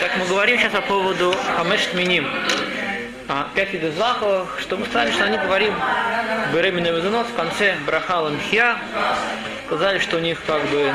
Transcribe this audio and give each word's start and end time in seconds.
Так 0.00 0.16
мы 0.18 0.26
говорим 0.26 0.58
сейчас 0.58 0.72
по 0.72 0.80
поводу 0.82 1.34
Хамеш 1.56 1.92
Миним. 1.94 2.26
А, 3.30 3.46
пять 3.54 3.74
видов 3.74 3.92
злаков, 3.94 4.48
что 4.58 4.78
мы 4.78 4.86
сказали, 4.86 5.10
что 5.10 5.24
они 5.24 5.36
говорим 5.36 5.74
беременный 6.54 6.92
мезонос 6.92 7.26
в 7.26 7.34
конце 7.34 7.76
Брахала 7.84 8.30
Мхья. 8.30 8.78
Сказали, 9.66 9.98
что 9.98 10.16
у 10.16 10.20
них 10.20 10.42
как 10.46 10.62
бы 10.70 10.90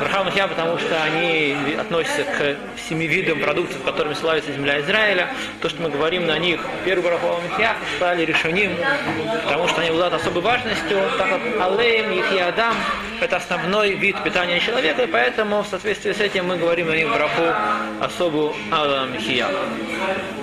Брахал 0.00 0.26
Мхья, 0.26 0.46
потому 0.46 0.78
что 0.78 1.02
они 1.02 1.56
относятся 1.80 2.24
к 2.24 2.56
семи 2.86 3.06
видам 3.06 3.40
продуктов, 3.40 3.82
которыми 3.82 4.12
славится 4.12 4.52
земля 4.52 4.78
Израиля. 4.82 5.30
То, 5.62 5.70
что 5.70 5.80
мы 5.80 5.88
говорим 5.88 6.26
на 6.26 6.38
них, 6.38 6.60
первый 6.84 7.04
Брахал 7.04 7.40
Мхья, 7.40 7.76
стали 7.96 8.26
решением, 8.26 8.76
потому 9.44 9.68
что 9.68 9.80
они 9.80 9.88
обладают 9.88 10.20
особой 10.20 10.42
важностью, 10.42 11.00
так 11.16 11.30
как 11.30 11.40
Алеем, 11.62 12.12
их 12.12 12.30
и 12.30 12.38
Адам– 12.38 12.74
это 13.22 13.36
основной 13.36 13.94
вид 13.94 14.22
питания 14.22 14.60
человека, 14.60 15.02
и 15.02 15.06
поэтому 15.06 15.62
в 15.62 15.66
соответствии 15.66 16.12
с 16.12 16.20
этим 16.20 16.46
мы 16.46 16.56
говорим 16.56 16.88
на 16.88 16.94
них 16.94 17.08
браху 17.08 17.42
особую 18.00 18.54
Алам 18.70 19.14
Мхия. 19.14 19.46
В 19.46 20.37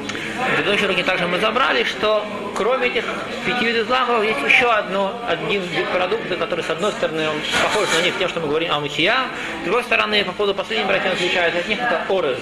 предыдущем 0.56 0.86
уроке 0.86 1.04
также 1.04 1.28
мы 1.28 1.40
забрали, 1.40 1.84
что 1.84 2.26
кроме 2.56 2.88
этих 2.88 3.06
пяти 3.46 3.66
видов 3.66 3.88
злаков 3.88 4.24
есть 4.24 4.40
еще 4.42 4.72
одно, 4.72 5.22
один 5.28 5.62
вид 5.62 5.88
продукта, 5.90 6.36
который 6.36 6.64
с 6.64 6.70
одной 6.70 6.92
стороны 6.94 7.30
он 7.30 7.36
похож 7.64 7.88
на 7.98 8.04
них 8.04 8.18
тем, 8.18 8.30
что 8.30 8.40
мы 8.40 8.48
говорим 8.48 8.72
о 8.72 8.80
мухия, 8.80 9.16
с 9.62 9.66
другой 9.66 9.84
стороны, 9.84 10.24
по 10.24 10.32
поводу 10.32 10.56
последней 10.56 10.86
братья 10.86 11.12
отличается 11.12 11.60
от 11.60 11.68
них, 11.68 11.80
это 11.80 12.02
орез. 12.10 12.40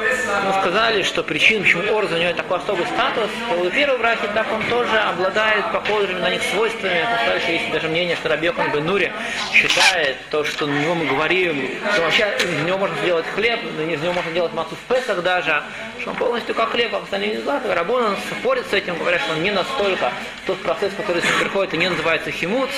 Мы 0.00 0.52
сказали, 0.60 1.02
что 1.02 1.22
причина, 1.22 1.62
почему 1.62 1.98
орез 1.98 2.10
у 2.12 2.16
него 2.16 2.32
такой 2.32 2.58
особый 2.58 2.86
статус, 2.86 3.30
по 3.48 3.54
поводу 3.54 3.70
первого 3.70 3.98
браки, 3.98 4.28
так 4.34 4.46
он 4.52 4.62
тоже 4.64 4.98
обладает 4.98 5.70
похожими 5.72 6.18
на 6.18 6.30
них 6.30 6.42
свойствами. 6.42 7.04
Что 7.38 7.52
есть 7.52 7.70
даже 7.70 7.88
мнение, 7.88 8.16
что 8.16 8.28
Рабьехан 8.28 8.72
Бенури 8.72 9.12
считает 9.52 10.16
то, 10.30 10.44
что 10.44 10.66
на 10.66 10.78
него 10.78 10.94
мы 10.94 11.06
говорим, 11.06 11.70
что 11.92 12.02
вообще 12.02 12.34
из 12.40 12.66
него 12.66 12.78
можно 12.78 12.96
сделать 12.98 13.26
хлеб, 13.34 13.60
из 13.64 14.00
него 14.00 14.12
можно 14.12 14.32
делать 14.32 14.52
массу 14.54 14.74
в 14.74 14.92
Песах 14.92 15.22
даже, 15.22 15.62
что 16.00 16.10
он 16.10 16.16
полностью 16.16 16.54
как 16.54 16.70
хлеб, 16.70 16.90
как 16.90 17.02
остальные 17.04 17.40
златы. 17.40 17.72
Рабон 17.74 18.16
спорит 18.40 18.66
с 18.70 18.72
этим, 18.72 18.96
говорят, 18.96 19.20
что 19.20 19.32
он 19.32 19.42
не 19.42 19.50
настолько 19.50 20.12
тот 20.46 20.60
процесс, 20.62 20.92
который 20.96 21.20
с 21.20 21.24
ним 21.24 21.38
приходит, 21.40 21.74
и 21.74 21.76
не 21.76 21.88
называется 21.88 22.30
химуц. 22.30 22.70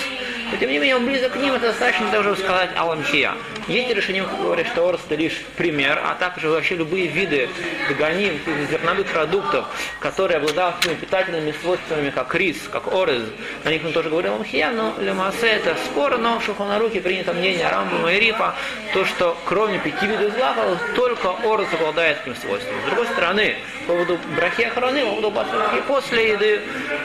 Но 0.52 0.58
тем 0.58 0.70
не 0.70 0.78
менее 0.78 0.96
он 0.96 1.06
близок 1.06 1.32
к 1.32 1.36
ним, 1.36 1.54
это 1.54 1.68
достаточно 1.68 2.10
даже 2.10 2.36
сказать 2.36 2.70
аламхия. 2.76 3.32
Есть 3.68 3.94
решение, 3.94 4.22
говорят, 4.22 4.66
что 4.66 4.86
орс 4.86 5.00
это 5.06 5.14
лишь 5.14 5.40
пример, 5.56 5.98
а 6.04 6.14
также 6.14 6.50
вообще 6.50 6.74
любые 6.74 7.06
виды 7.06 7.48
догоним, 7.88 8.38
зерновых 8.70 9.06
продуктов, 9.06 9.64
которые 9.98 10.36
обладают 10.36 10.76
такими 10.80 10.94
питательными 10.94 11.54
свойствами, 11.62 12.10
как 12.10 12.34
рис, 12.34 12.58
как 12.70 12.92
орез, 12.92 13.22
на 13.64 13.70
них 13.70 13.82
мы 13.82 13.92
тоже 13.92 14.10
говорим 14.10 14.32
аламхия, 14.32 14.70
но 14.72 14.94
лемасе 14.98 15.46
это 15.46 15.74
спор, 15.86 16.18
но 16.18 16.38
в 16.38 16.58
на 16.58 16.78
руки 16.78 17.00
принято 17.00 17.32
мнение 17.32 17.68
Рамбама 17.68 18.12
и 18.12 18.20
Рипа, 18.20 18.54
то, 18.92 19.06
что 19.06 19.38
кроме 19.46 19.78
пяти 19.78 20.06
видов 20.06 20.34
злаков, 20.34 20.78
только 20.94 21.30
орез 21.30 21.68
обладает 21.72 22.20
этим 22.22 22.36
свойством. 22.36 22.74
С 22.82 22.86
другой 22.86 23.06
стороны, 23.06 23.56
по 23.86 23.94
поводу 23.94 24.18
брахи 24.36 24.62
охраны, 24.62 25.00
по 25.00 25.06
поводу 25.06 25.30
басурки 25.30 25.80
после 25.88 26.32
еды, 26.32 26.60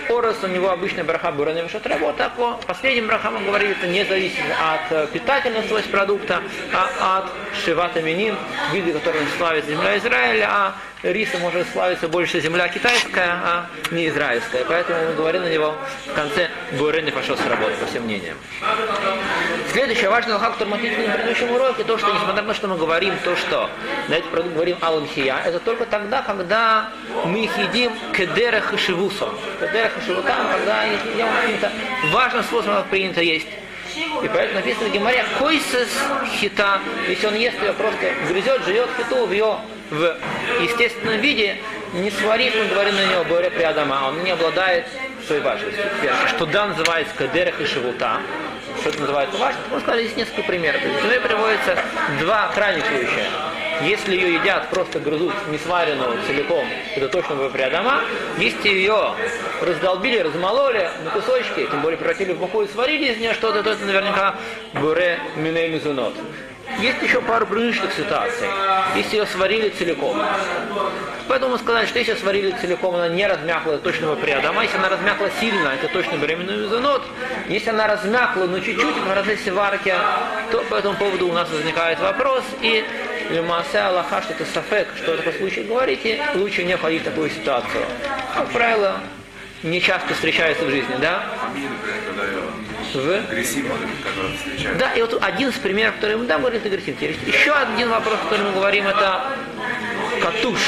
орес 0.10 0.36
у 0.44 0.48
него 0.48 0.70
обычная 0.70 1.06
браха 1.06 1.32
бураны 1.32 1.60
вишатребо, 1.60 2.14
так 2.14 2.34
по 2.34 2.60
последним 2.68 3.08
брахам 3.08 3.37
он 3.38 3.46
говорит, 3.46 3.78
не 3.84 4.04
зависит 4.04 4.44
от 4.60 5.12
питательных 5.12 5.68
свойств 5.68 5.92
продукта, 5.92 6.42
а 6.74 7.20
от 7.20 7.32
шивата 7.64 8.02
миним, 8.02 8.36
виды, 8.74 8.92
которым 8.92 9.24
славится 9.38 9.72
земля 9.72 9.98
Израиля, 9.98 10.48
а 10.50 10.76
риса 11.04 11.38
может 11.38 11.68
славиться 11.72 12.08
больше 12.08 12.42
земля 12.42 12.68
китайская, 12.68 13.30
а 13.44 13.68
не 13.92 14.08
израильская. 14.08 14.66
Поэтому 14.66 15.00
мы 15.10 15.14
говорим 15.14 15.44
на 15.44 15.50
него 15.50 15.76
в 16.08 16.14
конце 16.14 16.50
Бурен 16.74 17.10
пошел 17.12 17.38
с 17.38 17.46
работы, 17.46 17.74
по 17.80 17.86
всем 17.86 18.04
мнениям. 18.04 18.38
Следующее 19.72 20.10
важное 20.10 20.34
лоха, 20.34 20.52
который 20.52 20.70
мы 20.70 20.76
отметили 20.76 21.08
на 21.08 21.14
предыдущем 21.14 21.52
уроке, 21.52 21.84
то, 21.84 21.98
что 21.98 22.12
несмотря 22.14 22.42
на 22.42 22.48
то, 22.48 22.54
что 22.54 22.68
мы 22.68 22.78
говорим, 22.78 23.14
то, 23.24 23.36
что 23.36 23.70
на 24.10 24.16
этот 24.16 24.30
продукт 24.32 24.54
говорим 24.54 24.78
аланхия, 24.82 25.38
это 25.46 25.60
только 25.60 25.86
тогда, 25.86 26.22
когда 26.22 26.90
мы 27.26 27.46
их 27.46 27.58
едим 27.58 27.92
кедерах 28.16 28.74
и 28.74 28.78
шивусом. 28.78 29.30
Кедерах 29.60 29.98
и 29.98 30.06
шивутам, 30.06 30.48
когда 30.52 30.86
их 30.86 31.00
едим 31.06 31.28
каким-то 31.42 31.72
важным 32.12 32.44
способом, 32.44 32.84
принято 32.90 33.22
есть. 33.22 33.48
И 33.96 34.28
поэтому 34.28 34.60
написано 34.60 34.90
в 34.90 34.92
Гемаре, 34.92 35.26
койсес 35.40 35.90
хита, 36.40 36.80
если 37.08 37.28
он 37.28 37.36
ест 37.36 37.62
ее, 37.62 37.74
просто 37.74 38.14
грызет, 38.28 38.66
живет 38.66 38.90
хиту 38.98 39.26
в 39.26 39.32
ее 39.32 39.58
в 39.90 40.18
естественном 40.62 41.20
виде, 41.22 41.58
не 41.94 42.12
сварив, 42.12 42.56
мы 42.56 42.66
говорим 42.66 42.96
на 42.96 43.06
него, 43.06 43.24
говоря 43.24 43.50
при 43.50 43.64
Адама, 43.64 44.08
он 44.08 44.24
не 44.24 44.32
обладает 44.32 44.86
своей 45.26 45.42
важностью. 45.42 45.84
Что 46.28 46.46
да 46.46 46.68
называется 46.68 47.14
кадерах 47.16 47.60
и 47.62 47.66
шевута, 47.66 48.22
что 48.80 48.90
это 48.90 49.02
называется 49.02 49.38
важно, 49.38 49.60
мы 49.72 49.80
сказали, 49.80 50.04
здесь 50.04 50.18
несколько 50.18 50.44
примеров. 50.44 50.82
То 50.82 50.88
есть, 50.88 51.24
приводится 51.24 51.78
два 52.20 52.46
охранничающие. 52.46 53.26
Если 53.84 54.16
ее 54.16 54.34
едят, 54.36 54.70
просто 54.70 55.00
грызут 55.00 55.34
несваренную 55.50 56.18
целиком, 56.26 56.66
это 56.96 57.10
точно 57.10 57.36
вы 57.36 57.50
приадама. 57.50 58.02
Если 58.40 58.70
ее 58.70 59.14
раздолбили, 59.62 60.18
размололи 60.20 60.90
на 61.04 61.12
кусочки, 61.12 61.68
тем 61.70 61.82
более 61.82 61.98
превратили 61.98 62.34
в 62.34 62.40
муку 62.40 62.64
и 62.64 62.68
сварили 62.68 63.12
из 63.12 63.18
нее 63.20 63.34
что-то, 63.34 63.62
то 63.62 63.72
это 63.72 63.86
наверняка 63.86 64.36
буре 64.74 65.20
миней 65.36 65.70
мизунот. 65.70 66.16
Есть 66.80 67.02
еще 67.02 67.22
пару 67.22 67.46
приличных 67.46 67.94
ситуаций. 67.94 68.48
Если 68.96 69.18
ее 69.18 69.26
сварили 69.26 69.70
целиком. 69.70 70.22
Поэтому 71.28 71.54
мы 71.54 71.58
сказали, 71.60 71.86
что 71.86 72.00
если 72.00 72.16
сварили 72.16 72.56
целиком, 72.62 72.96
она 72.96 73.10
не 73.10 73.28
размякла, 73.28 73.74
это 73.74 73.84
точно 73.84 74.16
приадама. 74.16 74.64
Если 74.64 74.78
она 74.78 74.90
размякла 74.90 75.30
сильно, 75.40 75.70
это 75.70 75.88
точно 75.92 76.16
беременный 76.18 76.58
мезонот. 76.58 77.04
Если 77.50 77.70
она 77.70 77.88
размякла, 77.88 78.46
но 78.46 78.60
чуть-чуть 78.60 78.96
в 78.96 79.12
процессе 79.12 79.52
варки, 79.52 79.94
то 80.52 80.60
по 80.70 80.76
этому 80.76 80.98
поводу 80.98 81.28
у 81.28 81.34
нас 81.34 81.50
возникает 81.50 82.00
вопрос. 82.00 82.44
И 82.62 82.86
Лемаса 83.30 83.90
Аллаха, 83.90 84.22
что 84.22 84.34
это 84.34 84.46
сафек, 84.46 84.88
что 84.96 85.14
в 85.14 85.18
таком 85.18 85.34
случае 85.34 85.66
говорите, 85.66 86.22
лучше 86.36 86.64
не 86.64 86.78
входить 86.78 87.02
в 87.02 87.06
такую 87.06 87.30
ситуацию. 87.30 87.84
Как 88.34 88.50
правило, 88.50 89.00
не 89.64 89.82
часто 89.82 90.14
встречается 90.14 90.66
в 90.66 90.70
жизни, 90.70 90.96
да? 91.02 91.26
В... 92.94 93.22
Да, 94.80 94.94
и 94.94 95.02
вот 95.02 95.22
один 95.22 95.50
из 95.50 95.56
примеров, 95.56 95.96
который 95.96 96.16
мы 96.16 96.26
да, 96.26 96.38
говорим, 96.38 96.62
это 96.64 96.70
агрессивность. 96.70 97.20
Еще 97.28 97.52
один 97.52 97.90
вопрос, 97.90 98.18
который 98.24 98.46
мы 98.46 98.54
говорим, 98.54 98.88
это 98.88 99.24
катуш. 100.22 100.60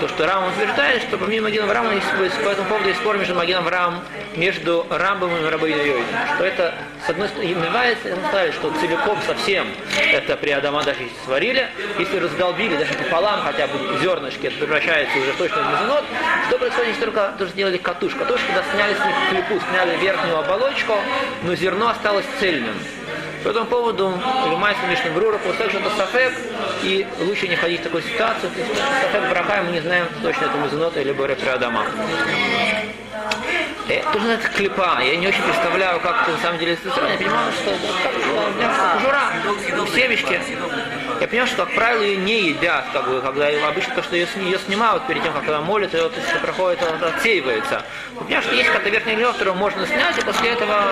То, 0.00 0.08
что 0.08 0.26
Рам 0.26 0.48
утверждает, 0.48 1.02
что 1.02 1.18
помимо 1.18 1.44
Магина 1.44 1.92
есть, 1.92 2.36
по 2.42 2.48
этому 2.48 2.68
поводу 2.68 2.88
есть 2.88 3.00
спор 3.00 3.18
между 3.18 3.34
Магином 3.34 3.64
Авраамом, 3.64 4.04
между 4.36 4.86
Рамбом 4.90 5.30
и 5.36 5.48
Рабой 5.48 5.72
Йойдом. 5.72 6.04
Что 6.34 6.44
это, 6.44 6.74
с 7.06 7.10
одной 7.10 7.28
стороны, 7.28 7.54
называется, 7.54 8.16
сказали, 8.28 8.50
что 8.52 8.72
целиком 8.80 9.18
совсем 9.26 9.66
это 10.12 10.36
при 10.36 10.50
Адама 10.50 10.82
даже 10.84 11.00
сварили, 11.24 11.68
если 11.98 12.18
раздолбили 12.18 12.76
даже 12.76 12.94
пополам 12.94 13.40
хотя 13.42 13.66
бы 13.66 13.78
зернышки, 14.00 14.46
это 14.46 14.56
превращается 14.58 15.18
уже 15.18 15.32
точно 15.32 15.62
в 15.62 15.72
мезонот, 15.72 16.04
что 16.48 16.58
происходит, 16.58 16.88
если 16.88 17.04
только 17.04 17.34
тоже 17.38 17.50
сделали 17.52 17.76
катуш. 17.76 18.14
Катуш, 18.14 18.40
когда 18.46 18.62
сняли 18.72 18.94
с 18.94 19.04
них 19.04 19.14
клепу, 19.30 19.60
сняли 19.70 19.96
верхнюю 19.98 20.38
оболочку, 20.38 20.94
но 21.42 21.54
зерно 21.54 21.88
осталось 21.88 22.26
цельным. 22.40 22.76
По 23.44 23.48
этому 23.48 23.66
поводу 23.66 24.20
занимается 24.44 24.86
Мишна 24.86 25.10
Брура, 25.12 25.38
после 25.38 25.68
что 25.68 25.78
это 25.78 25.90
сафек, 25.96 26.32
и 26.82 27.06
лучше 27.20 27.48
не 27.48 27.56
ходить 27.56 27.80
в 27.80 27.84
такую 27.84 28.02
ситуацию. 28.02 28.50
Сафек 29.12 29.30
браха, 29.30 29.62
мы 29.64 29.72
не 29.72 29.80
знаем 29.80 30.06
точно, 30.22 30.46
это 30.46 30.58
мезонота 30.58 31.00
или 31.00 31.12
боре 31.12 31.36
Адама. 31.52 31.86
Э, 33.88 34.02
тоже 34.12 34.32
это 34.32 34.48
клепа. 34.48 35.00
Я 35.02 35.16
не 35.16 35.28
очень 35.28 35.42
представляю, 35.42 36.00
как 36.00 36.22
это 36.22 36.32
на 36.32 36.38
самом 36.38 36.58
деле. 36.58 36.72
Я 36.84 37.16
понимаю, 37.16 37.52
что 37.52 37.70
это 37.70 37.86
кожура, 38.94 39.86
семечки. 39.94 40.40
Я 41.20 41.26
понимаю, 41.26 41.48
что, 41.48 41.64
как 41.64 41.74
правило, 41.74 42.02
ее 42.02 42.16
не 42.16 42.48
едят, 42.50 42.86
как 42.92 43.08
бы, 43.08 43.20
когда 43.20 43.48
обычно 43.68 43.94
то, 43.96 44.02
что 44.02 44.14
ее, 44.14 44.28
ее 44.36 44.58
снимают 44.58 45.06
перед 45.08 45.22
тем, 45.22 45.32
как 45.32 45.48
она 45.48 45.60
молит, 45.60 45.92
ее 45.92 46.08
то, 46.08 46.20
проходит, 46.40 46.80
она 46.82 47.08
отсеивается. 47.08 47.82
Я 48.14 48.20
понимаю, 48.20 48.42
что 48.42 48.54
есть 48.54 48.66
какая-то 48.68 48.90
верхняя 48.90 49.16
лед, 49.16 49.32
которую 49.32 49.56
можно 49.56 49.86
снять, 49.86 50.16
и 50.16 50.20
после 50.22 50.50
этого 50.50 50.84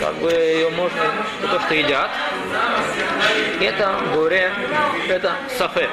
как 0.00 0.14
бы 0.16 0.30
ее 0.30 0.68
можно, 0.70 1.00
то, 1.40 1.60
что 1.60 1.74
едят. 1.74 2.10
Это 3.60 4.00
горе, 4.14 4.52
это 5.08 5.36
сафек. 5.56 5.90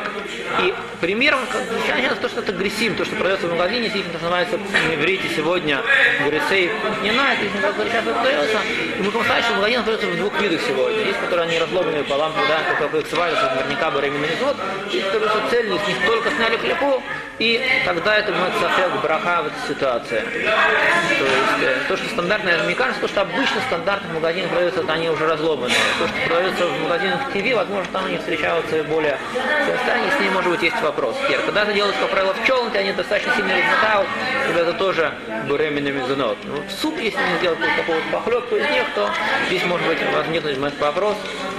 И 0.61 0.73
примером, 1.01 1.39
как, 1.51 2.19
то, 2.19 2.29
что 2.29 2.41
это 2.41 2.51
гресим, 2.51 2.95
то, 2.95 3.05
что 3.05 3.15
продается 3.15 3.47
в 3.47 3.51
магазине, 3.51 3.89
здесь 3.89 4.05
называется 4.13 4.57
в 4.57 4.93
иврите 4.93 5.27
сегодня 5.35 5.81
гресей 6.25 6.71
не 7.01 7.11
на 7.11 7.33
это, 7.33 7.43
если 7.43 7.57
как 7.59 7.75
сейчас 7.75 8.03
продается. 8.03 8.59
И 8.97 9.01
мы 9.01 9.11
сказать, 9.23 9.43
что 9.45 9.55
магазин 9.55 9.83
продается 9.83 10.07
в 10.07 10.17
двух 10.17 10.41
видах 10.41 10.61
сегодня. 10.61 11.05
Есть, 11.05 11.19
которые 11.19 11.47
они 11.47 11.59
разломлены 11.59 12.03
пополам, 12.03 12.33
да, 12.47 12.75
как 12.79 12.93
их 12.93 13.07
сварят, 13.07 13.55
наверняка 13.55 13.91
бы 13.91 14.01
год. 14.39 14.57
Есть, 14.91 15.11
которые 15.11 15.49
цельные, 15.49 15.79
с 15.79 15.87
них 15.87 15.97
только 16.05 16.29
сняли 16.31 16.57
клепу, 16.57 17.01
и 17.39 17.61
тогда 17.83 18.15
это 18.15 18.31
будет 18.31 18.55
эффект 18.55 19.01
браха 19.01 19.43
в 19.43 19.47
этой 19.47 19.67
ситуации. 19.67 20.21
То 20.21 21.25
есть 21.25 21.63
э, 21.63 21.77
то, 21.87 21.97
что 21.97 22.09
стандартное, 22.09 22.63
мне 22.63 22.75
кажется, 22.75 23.01
то, 23.01 23.07
что 23.07 23.21
обычно 23.21 23.59
в 23.59 23.63
стандартных 23.65 24.13
магазинах 24.13 24.49
продается, 24.51 24.81
это 24.81 24.93
они 24.93 25.09
уже 25.09 25.27
разломанные. 25.27 25.75
То, 25.99 26.07
что 26.07 26.15
продается 26.27 26.65
в 26.65 26.81
магазинах 26.83 27.19
ТВ, 27.33 27.55
возможно, 27.55 27.91
там 27.91 28.05
они 28.05 28.17
встречаются 28.17 28.83
более 28.83 29.17
состоянии, 29.65 30.09
с 30.15 30.19
ней, 30.19 30.29
может 30.29 30.51
быть, 30.51 30.63
есть 30.63 30.81
вопрос. 30.81 31.15
Теперь, 31.25 31.39
когда 31.39 31.63
это 31.63 31.73
делают, 31.73 31.95
как 31.97 32.09
правило, 32.09 32.33
в 32.33 32.45
челнке, 32.45 32.79
они 32.79 32.93
достаточно 32.93 33.33
сильно 33.35 33.53
размотают, 33.57 34.07
когда 34.45 34.61
это 34.61 34.73
тоже 34.73 35.13
буремина 35.47 35.89
мезонот. 35.89 36.37
Ну, 36.45 36.63
суп, 36.81 36.97
если 36.99 37.19
не 37.19 37.37
сделать 37.39 37.59
какого-то 37.75 38.07
похлебку 38.11 38.55
из 38.55 38.69
них, 38.69 38.83
то 38.95 39.09
здесь, 39.47 39.63
может 39.65 39.85
быть, 39.87 39.99
возникнуть 40.13 40.79
вопрос, 40.79 41.17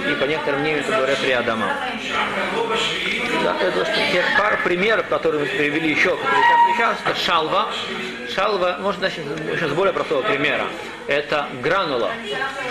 и 0.09 0.13
по 0.15 0.25
некоторым 0.25 0.61
мнениям 0.61 0.83
это 0.83 0.95
говорят 0.95 1.19
при 1.19 1.31
Адама. 1.31 1.71
Да, 3.47 3.55
это 3.61 3.85
пара 4.37 4.59
примеров, 4.61 5.07
которые 5.07 5.45
мы 5.45 5.47
привели 5.47 5.91
еще, 5.91 6.17
которые 6.17 6.43
сейчас 6.75 6.97
это 7.05 7.17
шалва. 7.17 7.69
Шалва, 8.35 8.75
можно 8.81 9.03
начать 9.03 9.23
с 9.25 9.73
более 9.73 9.93
простого 9.93 10.21
примера. 10.21 10.65
Это 11.07 11.47
гранула. 11.63 12.11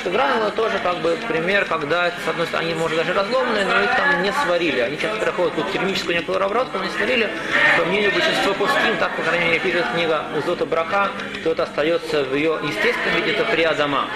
Что 0.01 0.11
гранула 0.11 0.51
тоже 0.51 0.79
как 0.83 0.99
бы 0.99 1.17
пример, 1.27 1.65
когда, 1.65 2.11
с 2.11 2.29
одной 2.29 2.47
стороны, 2.47 2.67
они, 2.67 2.75
может, 2.75 2.99
даже 2.99 3.15
разломанные, 3.15 3.65
но 3.65 3.83
их 3.83 3.97
там 3.97 4.23
не 4.23 4.31
сварили. 4.45 4.81
Они 4.81 4.99
часто 4.99 5.19
проходят 5.19 5.55
тут 5.55 5.73
термическую 5.73 6.15
некую 6.15 6.37
обработку, 6.37 6.79
не 6.79 6.91
сварили. 6.91 7.31
По 7.79 7.87
мнению 7.87 8.13
большинства 8.13 8.53
пустин, 8.53 8.99
так, 8.99 9.17
по 9.17 9.23
крайней 9.23 9.47
мере, 9.47 9.61
пишет 9.61 9.87
книга 9.95 10.27
Зота 10.45 10.67
Браха, 10.67 11.09
то 11.43 11.53
это 11.53 11.63
остается 11.63 12.25
в 12.25 12.35
ее 12.35 12.59
естественном 12.63 13.17
виде, 13.17 13.33
это 13.33 13.45
приадама. 13.45 14.11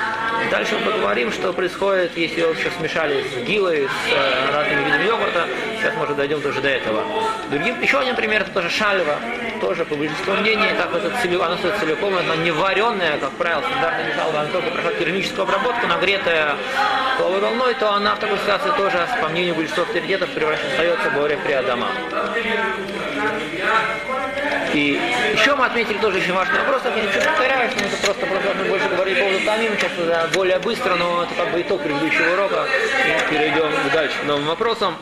Дальше 0.51 0.75
мы 0.79 0.93
поговорим, 0.93 1.33
что 1.33 1.53
происходит, 1.53 2.17
если 2.17 2.41
его 2.41 2.51
еще 2.51 2.71
смешали 2.71 3.25
с 3.25 3.47
гилой, 3.47 3.89
с 3.89 4.13
э, 4.13 4.53
разными 4.53 4.85
видами 4.85 5.07
йогурта. 5.07 5.47
Сейчас, 5.81 5.95
может, 5.95 6.15
дойдем 6.15 6.43
тоже 6.43 6.61
до 6.61 6.69
этого. 6.69 7.03
Другим, 7.51 7.81
еще 7.81 8.01
один 8.01 8.15
пример, 8.15 8.43
это 8.43 8.51
тоже 8.51 8.69
шальва. 8.69 9.17
Тоже, 9.63 9.87
по 9.87 9.95
большинству 9.95 10.35
мнений, 10.35 10.69
так 10.77 10.93
вот 10.93 11.03
целиком, 11.23 11.47
она 11.47 11.57
стоит 11.57 11.79
целиком, 11.79 12.15
она 12.15 12.37
не 12.37 12.51
вареная, 12.51 13.17
как 13.17 13.31
правило, 13.33 13.63
стандартная 13.63 14.15
шальва, 14.15 14.41
она 14.41 14.51
только 14.51 14.71
проходит 14.71 14.99
термическую 14.99 15.43
обработку, 15.45 15.87
нагретая 15.87 16.57
половой 17.19 17.41
волной, 17.41 17.75
то 17.75 17.95
она 17.95 18.15
в 18.15 18.19
такой 18.19 18.37
ситуации 18.39 18.71
тоже, 18.77 19.09
по 19.23 19.29
мнению 19.29 19.55
большинства 19.55 19.85
авторитетов, 19.85 20.29
превращается, 20.31 20.73
остается 20.73 21.11
более 21.13 21.39
приадама. 21.39 21.89
И 24.75 25.01
еще 25.33 25.57
мы 25.57 25.65
отметили 25.65 25.97
тоже 25.99 26.19
очень 26.19 26.35
важный 26.35 26.59
вопрос, 26.61 26.83
я 26.85 27.03
ничего 27.03 27.25
повторяю, 27.25 27.71
что 27.71 27.85
мы 27.85 27.91
просто, 28.05 28.27
просто 28.27 28.65
больше 28.69 28.89
говорили 28.89 29.15
по 29.15 29.27
поводу 29.27 29.45
тамим, 29.47 29.73
сейчас 29.79 30.31
более 30.35 30.59
быстро, 30.59 30.95
но 30.97 31.23
это 31.25 31.35
как 31.35 31.53
бы 31.53 31.61
итог 31.63 31.83
предыдущего 31.83 32.35
урока. 32.35 32.67
И 33.07 33.31
перейдем 33.31 33.73
дальше 33.93 34.17
к 34.21 34.25
новым 34.25 34.45
вопросам. 34.45 34.97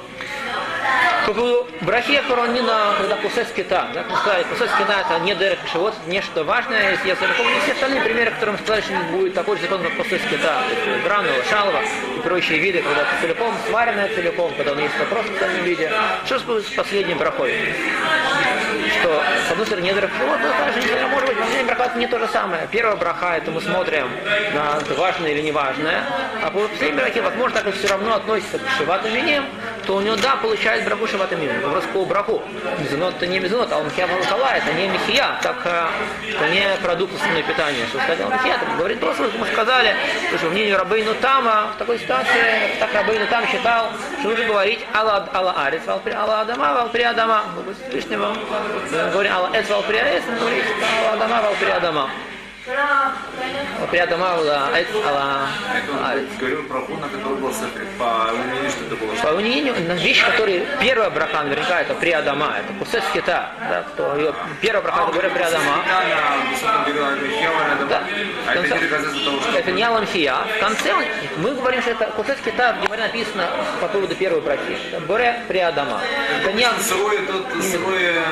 Поводу 1.29 1.67
брахи 1.83 2.23
Коронина, 2.27 2.95
когда 2.97 3.17
кусец 3.17 3.49
кита, 3.55 3.87
да, 3.93 4.03
сказали, 4.17 4.45
кусец 4.45 4.71
кита 4.79 5.03
это 5.03 5.19
не 5.23 5.35
дерек 5.35 5.59
шивот, 5.71 5.93
это 6.01 6.11
нечто 6.11 6.43
важное, 6.43 6.93
если 6.93 7.09
я 7.09 7.17
запомню 7.17 7.61
все 7.65 7.73
остальные 7.73 8.01
примеры, 8.01 8.31
которые 8.31 8.53
мы 8.53 8.59
сказали, 8.61 8.81
что 8.81 8.95
будет 9.13 9.35
такой 9.35 9.57
же 9.57 9.65
закон, 9.65 9.83
как 9.83 9.95
кусец 9.95 10.23
кита, 10.23 10.63
гранула, 11.05 11.45
шалва 11.51 11.83
и 12.17 12.21
прочие 12.21 12.59
виды, 12.61 12.81
когда 12.81 13.03
это 13.03 13.11
целиком, 13.21 13.55
сваренное 13.69 14.09
целиком, 14.15 14.55
когда 14.57 14.73
он 14.73 14.79
есть 14.79 14.95
просто 15.11 15.31
в 15.31 15.39
самом 15.39 15.65
виде. 15.65 15.93
Что 16.25 16.61
с 16.61 16.71
последним 16.71 17.19
брахой? 17.19 17.75
Что, 19.01 19.23
с 19.47 19.51
одной 19.51 19.67
стороны, 19.67 19.85
не 19.85 19.93
дерек 19.93 20.11
шивот, 20.19 20.39
но 20.41 20.49
также, 20.49 21.07
может 21.09 21.29
быть, 21.29 21.39
последний 21.39 21.65
браха 21.65 21.85
это 21.85 21.99
не 21.99 22.07
то 22.07 22.19
же 22.19 22.29
самое. 22.29 22.69
Первая 22.71 22.97
браха, 22.97 23.37
это 23.37 23.51
мы 23.51 23.61
смотрим 23.61 24.11
на 24.55 24.81
важное 24.97 25.31
или 25.31 25.43
неважное, 25.43 26.03
а 26.43 26.51
по 26.51 26.61
последней 26.61 26.99
брахе, 26.99 27.23
возможно, 27.23 27.61
так 27.61 27.69
и 27.69 27.77
все 27.77 27.89
равно 27.89 28.15
относится 28.17 28.59
к 28.59 28.63
шивату 28.77 29.09
миним, 29.11 29.45
то 29.87 29.97
у 29.97 30.01
него, 30.01 30.17
да, 30.17 30.37
получает 30.37 30.85
браху 30.85 31.07
шивата 31.07 31.37
миним. 31.37 31.61
Вопрос 31.63 31.85
по 31.93 32.05
браху. 32.05 32.43
Мизунот 32.79 33.17
это 33.17 33.27
не 33.27 33.39
мизунот, 33.39 33.73
а 33.73 33.79
он 33.79 33.87
михия 33.87 34.07
валкала, 34.07 34.51
это 34.55 34.73
не 34.73 34.89
михия, 34.89 35.39
так 35.43 35.57
это 35.65 36.49
не 36.49 36.67
продукт 36.83 37.15
основного 37.15 37.43
питания. 37.43 37.87
Что 37.89 37.99
сказал 38.01 38.31
михия, 38.31 38.59
так 38.59 38.77
говорит 38.77 39.01
просто, 39.01 39.31
мы 39.39 39.47
сказали, 39.47 39.95
что 40.37 40.49
в 40.49 40.53
мнению 40.53 40.79
Рабейну 40.79 41.15
Тама, 41.15 41.73
в 41.75 41.79
такой 41.79 41.99
ситуации, 41.99 42.77
так 42.79 42.93
Рабейну 42.93 43.27
Там 43.29 43.47
считал, 43.47 43.93
что 44.21 44.29
нужно 44.29 44.45
говорить 44.45 44.78
Алла, 44.95 45.29
Алла 45.33 45.53
Арец, 45.53 45.83
Алла 45.87 46.41
Адама, 46.41 46.75
Валпри 46.75 47.03
Адама, 47.03 47.45
Всевышнего. 47.89 48.35
Говорим 49.13 49.33
Алла 49.33 49.51
Эц, 49.55 49.69
Валпри 49.69 49.97
Арец, 49.99 50.25
говорит 50.39 50.65
Алла 51.01 51.13
Адама, 51.17 51.43
Валпри 51.43 51.71
Адама. 51.71 52.11
Прямо 53.91 54.17
Маула, 54.19 54.69
Ала 55.07 55.49
Говорил 56.39 56.63
про 56.65 56.81
Хуна, 56.81 57.09
который 57.09 57.37
был 57.37 57.51
по 57.99 58.31
унинию, 58.35 58.71
что 58.71 58.85
это 58.85 58.97
было. 58.97 59.15
По 59.15 59.29
унинию, 59.37 59.75
вещь, 59.97 60.23
которая 60.23 60.67
первая 60.79 61.09
браха, 61.09 61.45
наверняка, 61.45 61.81
это 61.81 61.95
приадама, 61.95 62.57
это 62.59 62.75
кусец 62.79 63.03
хита, 63.13 63.53
да, 63.61 63.85
кто 63.89 64.35
первая 64.61 64.83
браха, 64.83 65.03
это 65.05 65.13
говорит 65.13 65.33
приадама. 65.33 65.83
Да. 67.89 68.03
А 68.47 68.55
это 69.59 69.71
не 69.71 69.83
аламхия. 69.83 70.35
В 70.57 70.61
конце 70.61 70.93
мы 71.39 71.55
говорим, 71.55 71.81
что 71.81 71.93
это 71.93 72.07
кусец 72.17 72.37
хита, 72.45 72.75
в 72.75 72.83
Гимаре 72.83 73.03
написано 73.05 73.49
по 73.81 73.89
поводу 73.89 74.15
первой 74.15 74.43
брахи. 74.43 74.79
Боре 75.07 75.41
приадама. 75.49 76.03
Это 76.43 76.53
не 76.53 76.69
Сырое, 76.81 77.27
тут 77.27 77.47
сырое... 77.65 78.23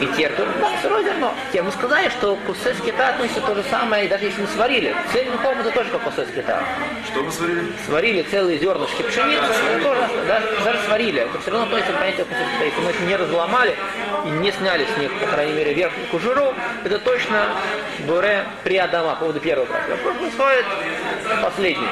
И 0.00 0.06
терту, 0.08 0.42
да, 0.60 0.70
сырое 0.82 1.02
зерно. 1.04 1.34
Те 1.52 1.62
мы 1.62 1.72
сказали, 1.72 2.10
что 2.10 2.36
кусец 2.46 2.76
хита 2.84 3.08
относится 3.08 3.40
то 3.40 3.54
же 3.54 3.62
самое, 3.70 4.08
даже 4.08 4.26
если 4.26 4.42
мы 4.42 4.48
сварили. 4.48 4.94
Целиком 5.12 5.58
это 5.60 5.70
тоже 5.70 5.90
кусец 5.90 6.28
хита. 6.34 6.62
Что 7.06 7.22
мы 7.22 7.32
сварили? 7.32 7.72
Сварили 7.86 8.22
целые 8.22 8.58
зернышки 8.58 9.02
пшеницы, 9.02 9.44
это 9.44 9.84
тоже, 9.84 10.00
да, 10.26 10.42
даже 10.64 10.78
сварили. 10.86 11.22
Это 11.22 11.40
все 11.40 11.50
равно 11.50 11.66
относится 11.66 11.92
к 11.92 11.98
понятию 11.98 12.26
хита. 12.26 12.64
Если 12.64 12.80
мы 12.80 12.90
их 12.90 13.00
не 13.00 13.16
разломали 13.16 13.76
и 14.26 14.28
не 14.28 14.52
сняли 14.52 14.86
с 14.94 14.98
них, 14.98 15.12
по 15.18 15.26
крайней 15.26 15.52
мере, 15.52 15.72
верхнюю 15.72 16.08
кожуру, 16.08 16.52
это 16.84 16.98
точно 16.98 17.48
буре 18.00 18.44
приадама 18.64 19.12
по 19.14 19.20
поводу 19.20 19.40
первого 19.40 19.66
брака. 19.66 19.96
Происходит 20.18 20.66
последний. 21.42 21.88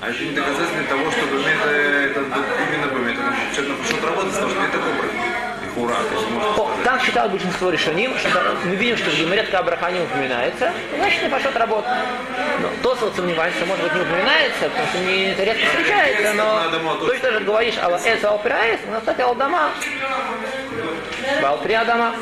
А 0.00 0.10
еще 0.10 0.24
не 0.26 0.34
доказательство 0.34 0.82
того, 0.88 1.10
что 1.10 1.26
бемет, 1.26 2.10
это 2.10 2.20
именно 2.20 2.86
бемет, 2.92 3.18
это 3.18 3.56
человек 3.56 3.78
пошел 3.78 4.08
работать, 4.08 4.32
потому 4.32 4.50
что 4.50 4.62
это 4.62 4.78
кобра. 4.78 5.08
Ура, 5.08 5.31
то 5.74 6.20
можно 6.30 6.64
О, 6.64 6.70
так 6.84 7.02
считал 7.02 7.28
большинство 7.28 7.70
решений, 7.70 8.10
что 8.18 8.28
мы 8.64 8.74
видим, 8.76 8.96
что 8.96 9.10
в 9.10 9.14
Гимаре 9.14 9.42
Абраха 9.42 9.90
не 9.90 10.00
упоминается, 10.00 10.72
значит 10.96 11.22
не 11.22 11.28
пошел 11.28 11.50
работать. 11.54 11.90
Но 12.60 12.68
Тосфот 12.82 13.14
сомневается, 13.16 13.64
может 13.66 13.84
быть 13.84 13.94
не 13.94 14.00
упоминается, 14.00 14.68
потому 14.68 14.86
что 14.88 14.98
не 14.98 15.32
это 15.32 15.44
редко 15.44 15.66
встречается, 15.66 16.32
но 16.34 16.96
точно 17.06 17.32
же 17.32 17.40
говоришь 17.40 17.74
Алла 17.78 18.00
Эс 18.04 18.24
Алпираэс, 18.24 18.80
у 18.86 18.90
нас, 18.90 19.00
кстати, 19.00 19.20
Алдама. 19.20 19.70
Алпри 21.44 21.74
Адама. 21.74 22.14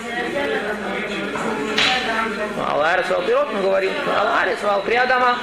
Алларис 2.69 3.11
Алпирот, 3.11 3.53
мы 3.53 3.63
говорим, 3.63 3.93
Алларис 4.19 4.59
Алпри 4.65 4.97
Адама. 4.97 5.39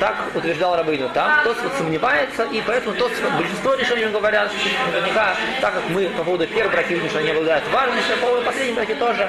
Так 0.00 0.16
утверждал 0.34 0.76
Рабыну 0.76 1.08
там. 1.10 1.44
Тот 1.44 1.56
сомневается, 1.78 2.44
и 2.44 2.60
поэтому 2.66 2.96
тот, 2.96 3.12
большинство 3.36 3.74
решений 3.74 4.06
говорят, 4.06 4.50
наверняка, 4.92 5.34
так 5.60 5.74
как 5.74 5.82
мы 5.88 6.08
по 6.08 6.24
поводу 6.24 6.46
первой 6.46 6.70
браки 6.70 6.94
видим, 6.94 7.08
что 7.08 7.18
они 7.18 7.30
обладают 7.30 7.64
важностью, 7.72 8.16
по 8.16 8.26
поводу 8.26 8.46
последней 8.46 8.74
браки 8.74 8.94
тоже, 8.94 9.28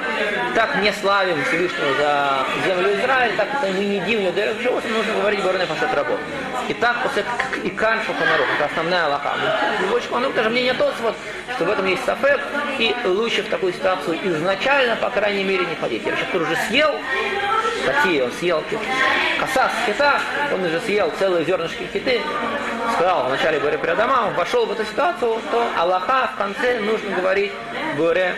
так 0.56 0.76
не 0.82 0.92
славим 0.94 1.44
Всевышнего 1.46 1.94
за 1.96 2.46
землю 2.66 2.94
Израиля, 3.00 3.34
так 3.38 3.48
это 3.54 3.72
мы 3.74 3.86
не 3.86 4.00
дивим 4.00 4.34
Дерек 4.34 4.60
животных, 4.62 4.92
нужно 4.92 5.14
говорить 5.14 5.44
Барне 5.44 5.66
Пашат 5.66 5.94
работ. 5.94 6.20
И 6.68 6.74
так 6.74 7.04
после 7.04 7.24
и 7.64 7.70
Кан 7.70 8.00
Шуханарух, 8.02 8.48
это 8.56 8.66
основная 8.66 9.08
лоха. 9.08 9.34
Любой 9.82 10.02
Шуханарух, 10.02 10.36
даже 10.36 10.50
мнение 10.50 10.74
тот, 10.74 10.94
вот, 11.02 11.16
что 11.56 11.66
в 11.66 11.70
этом 11.70 11.86
есть 11.86 12.04
сафек, 12.06 12.42
и 12.80 12.96
лучше 13.06 13.44
в 13.44 13.50
такую 13.50 13.74
ситуацию 13.74 14.18
изначально, 14.24 14.96
по 14.96 15.10
крайней 15.10 15.44
мере, 15.44 15.66
не 15.66 15.76
ходить. 15.76 16.04
Человек, 16.04 16.26
который 16.26 16.44
уже 16.44 16.56
съел, 16.68 16.96
такие, 17.86 18.24
он 18.24 18.32
съел 18.34 18.64
коса 19.40 19.70
с 19.70 19.86
хита, 19.86 20.20
он 20.54 20.64
уже 20.64 20.80
съел 20.82 21.12
целые 21.18 21.46
зернышки 21.46 21.88
хиты, 21.92 22.22
сказал 22.96 23.28
вначале 23.28 23.60
Боре 23.60 23.78
Передама, 23.78 24.28
он 24.28 24.34
вошел 24.34 24.66
в 24.66 24.72
эту 24.72 24.86
ситуацию, 24.86 25.40
то 25.52 25.68
Аллаха 25.78 26.32
в 26.34 26.38
конце 26.38 26.80
нужно 26.80 27.16
говорить 27.16 27.52
Боре 27.98 28.36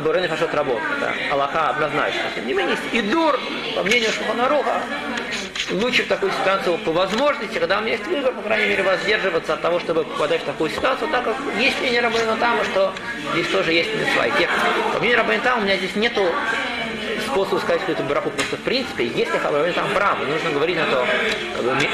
Боре 0.00 0.20
не 0.20 0.28
пошел 0.28 0.46
работать. 0.52 0.82
Да. 1.00 1.14
Аллаха 1.32 1.70
однозначно. 1.70 2.20
Тем 2.34 2.46
не 2.46 2.52
менее, 2.52 2.76
и 2.92 3.00
дур, 3.00 3.40
по 3.74 3.82
мнению 3.82 4.10
Шуханаруха, 4.10 4.82
лучше 5.70 6.02
в 6.02 6.08
такую 6.08 6.32
ситуацию 6.32 6.76
по 6.78 6.92
возможности, 6.92 7.58
когда 7.58 7.78
у 7.78 7.80
меня 7.80 7.92
есть 7.92 8.06
выбор, 8.06 8.32
по 8.34 8.42
крайней 8.42 8.68
мере, 8.68 8.82
воздерживаться 8.82 9.54
от 9.54 9.62
того, 9.62 9.80
чтобы 9.80 10.04
попадать 10.04 10.42
в 10.42 10.44
такую 10.44 10.70
ситуацию, 10.70 11.08
так 11.10 11.24
как 11.24 11.34
есть 11.58 11.80
мнение 11.80 12.00
Рабейна 12.00 12.36
Тама, 12.36 12.62
что 12.64 12.92
здесь 13.32 13.48
тоже 13.48 13.72
есть 13.72 13.88
митцва. 13.94 14.26
И 14.26 14.30
те, 14.32 14.48
по 14.92 14.98
мнению 14.98 15.18
Рабейна 15.18 15.42
Тама, 15.42 15.62
у 15.62 15.64
меня 15.64 15.76
здесь 15.76 15.96
нету 15.96 16.26
способа 17.34 17.58
сказать, 17.58 17.82
что 17.82 17.92
это 17.92 18.02
браху, 18.04 18.30
потому 18.30 18.46
что 18.46 18.56
в 18.56 18.60
принципе, 18.60 19.06
если 19.06 19.36
Рабейна 19.38 19.72
там 19.72 19.92
прав, 19.92 20.18
нужно 20.20 20.50
говорить 20.50 20.76
на 20.76 20.86
то, 20.86 21.04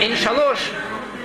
эн 0.00 0.16
шалош, 0.16 0.59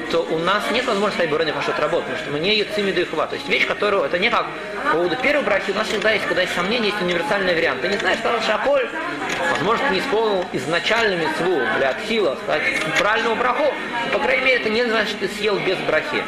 то 0.10 0.22
у 0.22 0.38
нас 0.39 0.63
нет 0.72 0.86
возможности 0.86 1.17
сказать 1.17 1.31
Бурене 1.31 1.51
пошел 1.51 1.74
работать, 1.77 2.07
потому 2.07 2.24
что 2.24 2.31
мы 2.31 2.39
не 2.39 2.55
юцими 2.55 2.91
дыхва. 2.91 3.27
То 3.27 3.36
есть 3.36 3.50
вещь, 3.50 3.67
которую, 3.67 4.03
это 4.03 4.17
не 4.19 4.29
как 4.29 4.45
по 4.91 4.98
поводу 4.98 5.17
первой 5.17 5.43
брахи, 5.43 5.72
у 5.72 5.74
нас 5.74 5.88
всегда 5.88 6.12
есть, 6.12 6.25
когда 6.25 6.41
есть 6.43 6.53
сомнения, 6.55 6.88
есть 6.88 7.01
универсальный 7.01 7.53
вариант. 7.53 7.81
Ты 7.81 7.89
не 7.89 7.98
знаешь, 7.98 8.19
что 8.19 8.39
Шаколь, 8.41 8.88
возможно, 9.51 9.88
ты 9.88 9.95
не 9.95 10.00
исполнил 10.00 10.45
изначально 10.53 11.15
митцву 11.15 11.60
для 11.77 11.89
Атхила, 11.89 12.38
сказать 12.43 12.63
правильного 13.00 13.36
браху, 13.36 13.74
по 14.13 14.19
крайней 14.19 14.45
мере, 14.45 14.57
это 14.62 14.69
не 14.69 14.86
значит, 14.86 15.10
что 15.10 15.27
ты 15.27 15.34
съел 15.34 15.57
без 15.60 15.77
брахи. 15.79 16.24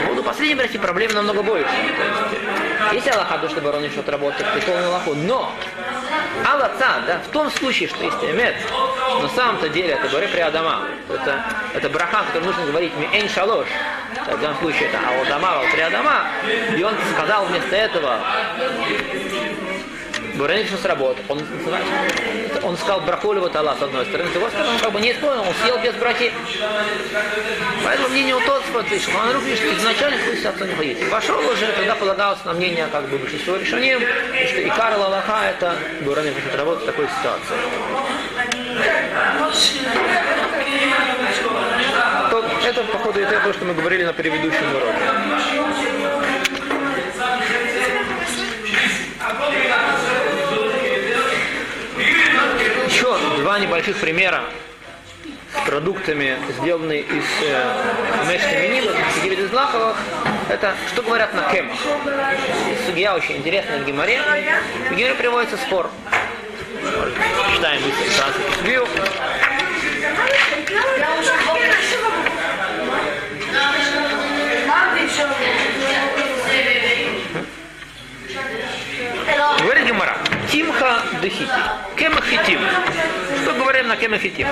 По 0.00 0.04
поводу 0.04 0.22
последней 0.22 0.54
брахи 0.54 0.78
проблем 0.78 1.12
намного 1.14 1.42
больше. 1.42 1.66
То 1.66 2.94
есть, 2.94 3.04
Есть 3.06 3.08
Аллаха, 3.08 3.38
то, 3.38 3.48
что 3.48 3.60
барон 3.60 3.88
что 3.90 4.08
работает, 4.10 4.46
выполнил 4.54 4.88
Аллаху, 4.88 5.14
но 5.14 5.52
Аллаца, 6.44 7.02
да, 7.06 7.20
в 7.26 7.28
том 7.32 7.50
случае, 7.50 7.88
что 7.88 8.04
есть 8.04 8.22
эмет, 8.22 8.54
на 9.20 9.28
самом-то 9.28 9.68
деле 9.68 9.94
это 9.94 10.08
Боре 10.08 10.28
Приадама, 10.28 10.82
это, 11.08 11.44
это 11.74 11.88
браха, 11.88 12.24
который 12.26 12.44
нужно 12.44 12.66
говорить 12.66 12.92
Миэн 12.96 13.28
Шалош, 13.28 13.66
в 14.26 14.40
данном 14.40 14.58
случае 14.58 14.88
это 14.88 14.98
Аладама, 15.06 15.62
Приадама, 15.72 16.26
и 16.76 16.82
он 16.82 16.94
сказал 17.14 17.46
вместо 17.46 17.76
этого 17.76 18.18
Буренич 20.34 20.68
сработал. 20.80 21.22
Он, 21.28 21.40
он 22.62 22.76
сказал 22.76 23.00
вот 23.00 23.56
Аллах 23.56 23.78
с 23.78 23.82
одной 23.82 24.06
стороны, 24.06 24.30
с 24.30 24.32
другой 24.32 24.50
стороны, 24.50 24.70
он 24.70 24.78
как 24.78 24.92
бы 24.92 25.00
не 25.00 25.12
исполнил, 25.12 25.42
он 25.42 25.54
съел 25.62 25.78
без 25.78 25.94
брахи. 25.94 26.32
Поэтому 27.84 28.08
мнение 28.08 28.34
у 28.34 28.40
тот 28.40 28.62
вышел. 28.72 29.12
Он 29.16 29.32
говорит, 29.32 29.58
что 29.58 29.76
изначально 29.76 30.18
слышит 30.24 30.46
отца 30.46 30.66
не 30.66 30.74
ходить. 30.74 31.10
Пошел 31.10 31.38
уже, 31.38 31.66
тогда 31.72 31.94
полагалось 31.94 32.44
на 32.44 32.52
мнение 32.52 32.86
как 32.90 33.08
бы 33.08 33.18
большинство 33.18 33.56
решением, 33.56 34.00
что 34.00 34.60
и 34.60 34.70
Карл 34.70 35.02
Аллаха 35.02 35.40
это 35.50 35.76
Буренич 36.02 36.34
работает 36.54 36.82
в 36.82 36.86
такой 36.86 37.08
ситуации. 37.08 37.56
То, 42.30 42.44
это, 42.64 42.84
походу, 42.84 43.20
это 43.20 43.40
то, 43.40 43.52
что 43.52 43.64
мы 43.64 43.74
говорили 43.74 44.04
на 44.04 44.12
предыдущем 44.12 44.74
уроке. 44.74 45.21
Два 53.52 53.58
небольших 53.58 53.98
примера 53.98 54.44
с 55.54 55.66
продуктами, 55.66 56.38
сделанные 56.58 57.02
из 57.02 57.24
э, 57.42 57.74
мешки 58.26 59.46
Злаховых. 59.50 59.94
Это 60.48 60.74
что 60.90 61.02
говорят 61.02 61.34
на 61.34 61.42
кемах. 61.52 61.76
Судья 62.86 63.14
очень 63.14 63.36
интересная 63.36 63.80
в 63.80 63.84
Гимаре. 63.84 64.22
В 64.88 64.94
Гимаре 64.94 65.14
приводится 65.16 65.58
спор. 65.58 65.90
Читаем 67.54 67.82
сразу 68.16 68.38
судью. 68.58 68.88
Говорит 79.60 79.86
Гимара. 79.86 80.16
Тимха 80.50 81.02
дехити. 81.22 81.48
Кемахитим. 81.96 82.60
Что 83.42 83.54
говорим 83.54 83.88
на 83.88 83.96
кемахитим? 83.96 84.46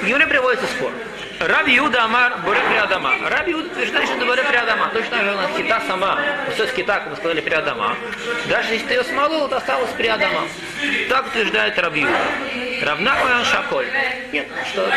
В 0.00 0.06
Юре 0.06 0.26
приводится 0.26 0.66
спор. 0.66 0.92
Раб 1.40 1.66
Юда 1.66 2.04
Амар 2.04 2.38
Боре 2.44 2.60
Приадама. 2.70 3.14
Раб 3.28 3.48
Юда 3.48 3.66
утверждает, 3.66 4.08
что 4.08 4.24
Боре 4.24 4.44
Приадама. 4.44 4.90
Точно 4.92 5.24
же 5.24 5.32
у 5.32 5.36
нас 5.36 5.50
хита 5.56 5.82
сама. 5.88 6.18
Все 6.54 6.66
с 6.68 6.70
хита, 6.70 7.00
как 7.00 7.10
мы 7.10 7.16
сказали, 7.16 7.40
Приадама. 7.40 7.96
Даже 8.48 8.74
если 8.74 8.86
ты 8.86 8.94
ее 8.94 9.04
смолол, 9.04 9.48
то 9.48 9.56
осталось 9.56 9.90
Приадама. 9.90 10.42
Так 11.08 11.26
утверждает 11.26 11.76
Раб 11.78 11.96
Юда. 11.96 12.16
Равнахуян 12.82 13.44
Шаколь. 13.44 13.86
Нет, 14.32 14.46
что 14.70 14.88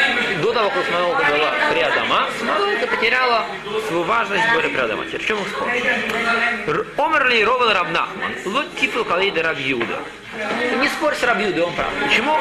до 0.41 0.53
того, 0.53 0.69
как 0.69 0.85
смолол, 0.85 1.13
была 1.15 1.51
Приадама, 1.71 2.29
смолол 2.39 2.69
это 2.69 2.87
потеряла 2.87 3.45
свою 3.87 4.03
важность 4.03 4.43
Боре 4.53 4.69
Приадама. 4.69 5.05
Теперь 5.05 5.21
в 5.21 5.25
чем 5.25 5.37
спор? 5.47 5.67
Омерли 6.97 7.43
Ровел 7.43 7.73
Равнахман. 7.73 8.33
Лот 8.45 8.75
типу 8.77 9.03
Калейда 9.03 9.41
Раб 9.41 9.57
Юда. 9.57 9.99
Не 10.79 10.87
спорь 10.89 11.15
с 11.15 11.23
Рабиудой, 11.23 11.63
он 11.63 11.73
прав. 11.73 11.89
Почему? 12.03 12.37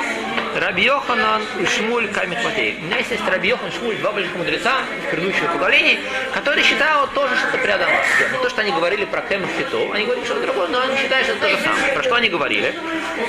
Рабиоханан 0.55 1.43
и 1.61 1.67
Шмуль 1.67 2.09
Камит 2.09 2.43
Матей. 2.45 2.79
У 2.81 2.85
меня 2.85 2.99
есть 2.99 3.11
Рабиохан 3.27 3.69
и 3.69 3.73
Шмуль, 3.73 3.97
два 3.97 4.13
больших 4.13 4.35
мудреца 4.37 4.73
предыдущего 5.11 5.49
поколения, 5.49 5.99
которые 6.33 6.65
считают 6.65 7.13
тоже, 7.13 7.37
что 7.37 7.49
это 7.49 7.59
приадамасское. 7.59 8.31
Не 8.33 8.39
то, 8.39 8.49
что 8.49 8.61
они 8.61 8.71
говорили 8.71 9.05
про 9.05 9.21
Кем 9.23 9.47
Хитов, 9.47 9.93
они 9.93 10.05
говорили 10.05 10.25
что-то 10.25 10.43
другое, 10.43 10.69
но 10.69 10.81
они 10.83 10.97
считают, 10.97 11.27
что 11.27 11.37
это 11.37 11.47
то 11.47 11.51
же 11.51 11.59
самое. 11.59 11.93
Про 11.95 12.03
что 12.03 12.15
они 12.15 12.29
говорили? 12.29 12.75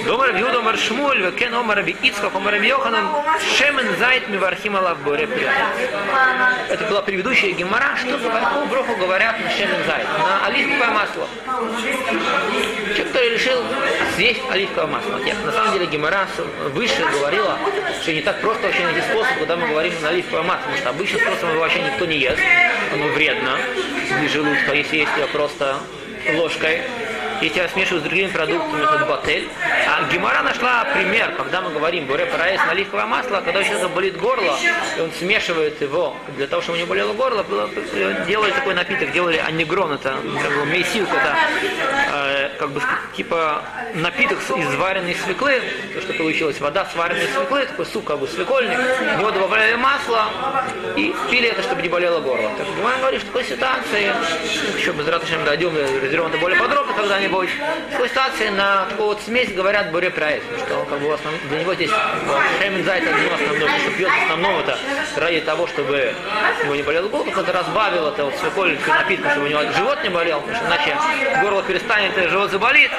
Дома 0.05 0.27
Рабиуда 0.27 0.60
Омар 0.60 0.77
Шмуль, 0.77 1.22
Векен 1.22 1.53
Омар 1.53 1.77
Раби 1.77 1.96
Ицкак, 2.01 2.36
Омар 2.36 2.53
Рабиоханан, 2.53 3.08
Шемен 3.58 3.98
Зайт 3.98 4.29
Мивархим 4.29 4.75
Аллах 4.75 4.98
Боре 5.00 5.27
Это 6.70 6.86
была 6.86 7.01
предыдущая 7.01 7.51
гемора, 7.51 7.96
что 7.98 8.17
по 8.17 8.29
какому 8.29 8.65
броху 8.67 8.96
говорят 8.98 9.39
на 9.39 9.50
Шемен 9.50 9.84
Зайт, 9.88 10.08
на 10.20 10.46
оливковое 10.46 10.91
масло. 10.91 11.27
Человек, 12.96 13.08
который 13.08 13.29
решил 13.29 13.63
съесть 14.15 14.41
оливковое 14.51 14.88
масло. 14.88 15.17
Нет, 15.24 15.44
на 15.44 15.51
самом 15.51 15.74
деле 15.74 15.86
гемора 15.88 16.27
выше 16.74 17.03
говорила, 17.19 17.57
что 18.01 18.13
не 18.13 18.22
так 18.22 18.41
просто 18.41 18.63
вообще 18.63 18.84
найти 18.84 19.01
способ, 19.01 19.38
когда 19.38 19.55
мы 19.55 19.67
говорим 19.67 19.93
на 20.01 20.10
оливковое 20.10 20.43
масло, 20.43 20.62
потому 20.62 20.77
что 20.77 20.89
обычным 20.89 21.22
способом 21.22 21.50
его 21.51 21.60
вообще 21.62 21.81
никто 21.81 22.05
не 22.05 22.17
ест, 22.17 22.41
оно 22.93 23.07
вредно 23.07 23.57
для 24.19 24.29
желудка, 24.29 24.74
если 24.74 24.98
есть 24.98 25.12
его 25.17 25.27
просто 25.27 25.77
ложкой. 26.34 26.81
Если 27.41 27.59
я 27.59 27.67
смешиваю 27.69 28.01
с 28.01 28.03
другими 28.03 28.27
продуктами, 28.29 28.83
это 28.83 29.05
батель. 29.05 29.49
А 29.87 30.03
Гемора 30.11 30.41
нашла 30.41 30.85
пример, 30.93 31.33
когда 31.35 31.61
мы 31.61 31.71
говорим 31.71 32.05
буре 32.05 32.25
параэс 32.25 32.59
на 32.65 32.71
оливковое 32.71 33.05
масло, 33.05 33.41
когда 33.43 33.59
у 33.59 33.63
человека 33.63 33.89
болит 33.89 34.17
горло, 34.17 34.57
и 34.97 35.01
он 35.01 35.11
смешивает 35.11 35.81
его 35.81 36.15
для 36.37 36.47
того, 36.47 36.61
чтобы 36.61 36.77
у 36.77 36.79
него 36.79 36.89
болело 36.89 37.13
горло, 37.13 37.43
было, 37.43 37.69
делали 38.27 38.51
такой 38.51 38.73
напиток, 38.73 39.11
делали 39.11 39.37
аннегрон, 39.37 39.93
это 39.93 40.17
был 40.23 40.65
мейсилк, 40.65 41.09
это 41.09 41.35
э, 42.13 42.49
как 42.57 42.71
бы 42.71 42.81
типа 43.15 43.63
напиток 43.95 44.39
из 44.39 44.75
вареной 44.75 45.15
свеклы, 45.15 45.61
то, 45.93 46.01
что 46.01 46.13
получилось, 46.13 46.59
вода 46.59 46.85
с 46.85 46.95
вареной 46.95 47.27
свеклы, 47.27 47.65
такой 47.65 47.85
суп 47.85 48.05
как 48.05 48.19
бы 48.19 48.27
свекольный, 48.27 48.75
в 48.75 49.19
него 49.19 49.31
добавляли 49.31 49.75
масло 49.75 50.27
и 50.95 51.13
пили 51.29 51.49
это, 51.49 51.63
чтобы 51.63 51.81
не 51.81 51.89
болело 51.89 52.21
горло. 52.21 52.49
Так 52.57 52.67
Гемора 52.77 52.97
говорит, 52.97 53.21
что 53.21 53.29
в 53.29 53.33
такой 53.33 53.49
ситуации, 53.49 54.11
еще 54.77 54.91
без 54.91 55.07
ратышем 55.07 55.43
дойдем, 55.43 55.75
разберем 55.75 56.27
это 56.27 56.37
более 56.37 56.59
подробно, 56.59 56.93
когда 56.93 57.19
такой 57.29 58.10
ситуации 58.10 58.50
на 58.50 58.86
такую 58.86 59.08
вот 59.08 59.22
смесь 59.22 59.51
говорят 59.53 59.91
буре 59.91 60.10
проект, 60.10 60.46
что 60.65 60.86
как 60.89 61.00
бы 61.00 61.13
основ... 61.13 61.34
для 61.50 61.60
него 61.60 61.74
здесь 61.74 61.91
Шеймен 62.60 62.84
Зайт 62.84 63.03
это 63.03 63.20
не 63.20 63.27
основной, 63.27 63.79
что 63.79 63.91
пьет 63.91 64.12
основного 64.24 64.62
это 64.62 64.77
ради 65.17 65.41
того, 65.41 65.67
чтобы 65.67 66.13
его 66.63 66.75
не 66.75 66.84
болел 66.84 67.10
горло, 67.10 67.29
это 67.29 67.53
разбавил 67.53 68.08
это 68.08 68.25
вот 68.25 68.36
свекольничный 68.38 68.94
напиток, 68.94 69.32
чтобы 69.32 69.48
у 69.48 69.50
него 69.50 69.62
живот 69.75 70.03
не 70.03 70.10
болел, 70.10 70.41
потому 70.41 70.58
что 70.58 70.67
иначе 70.67 70.98
горло 71.41 71.63
перестанет, 71.63 72.17
и 72.17 72.27
живот 72.27 72.51
заболит. 72.51 72.91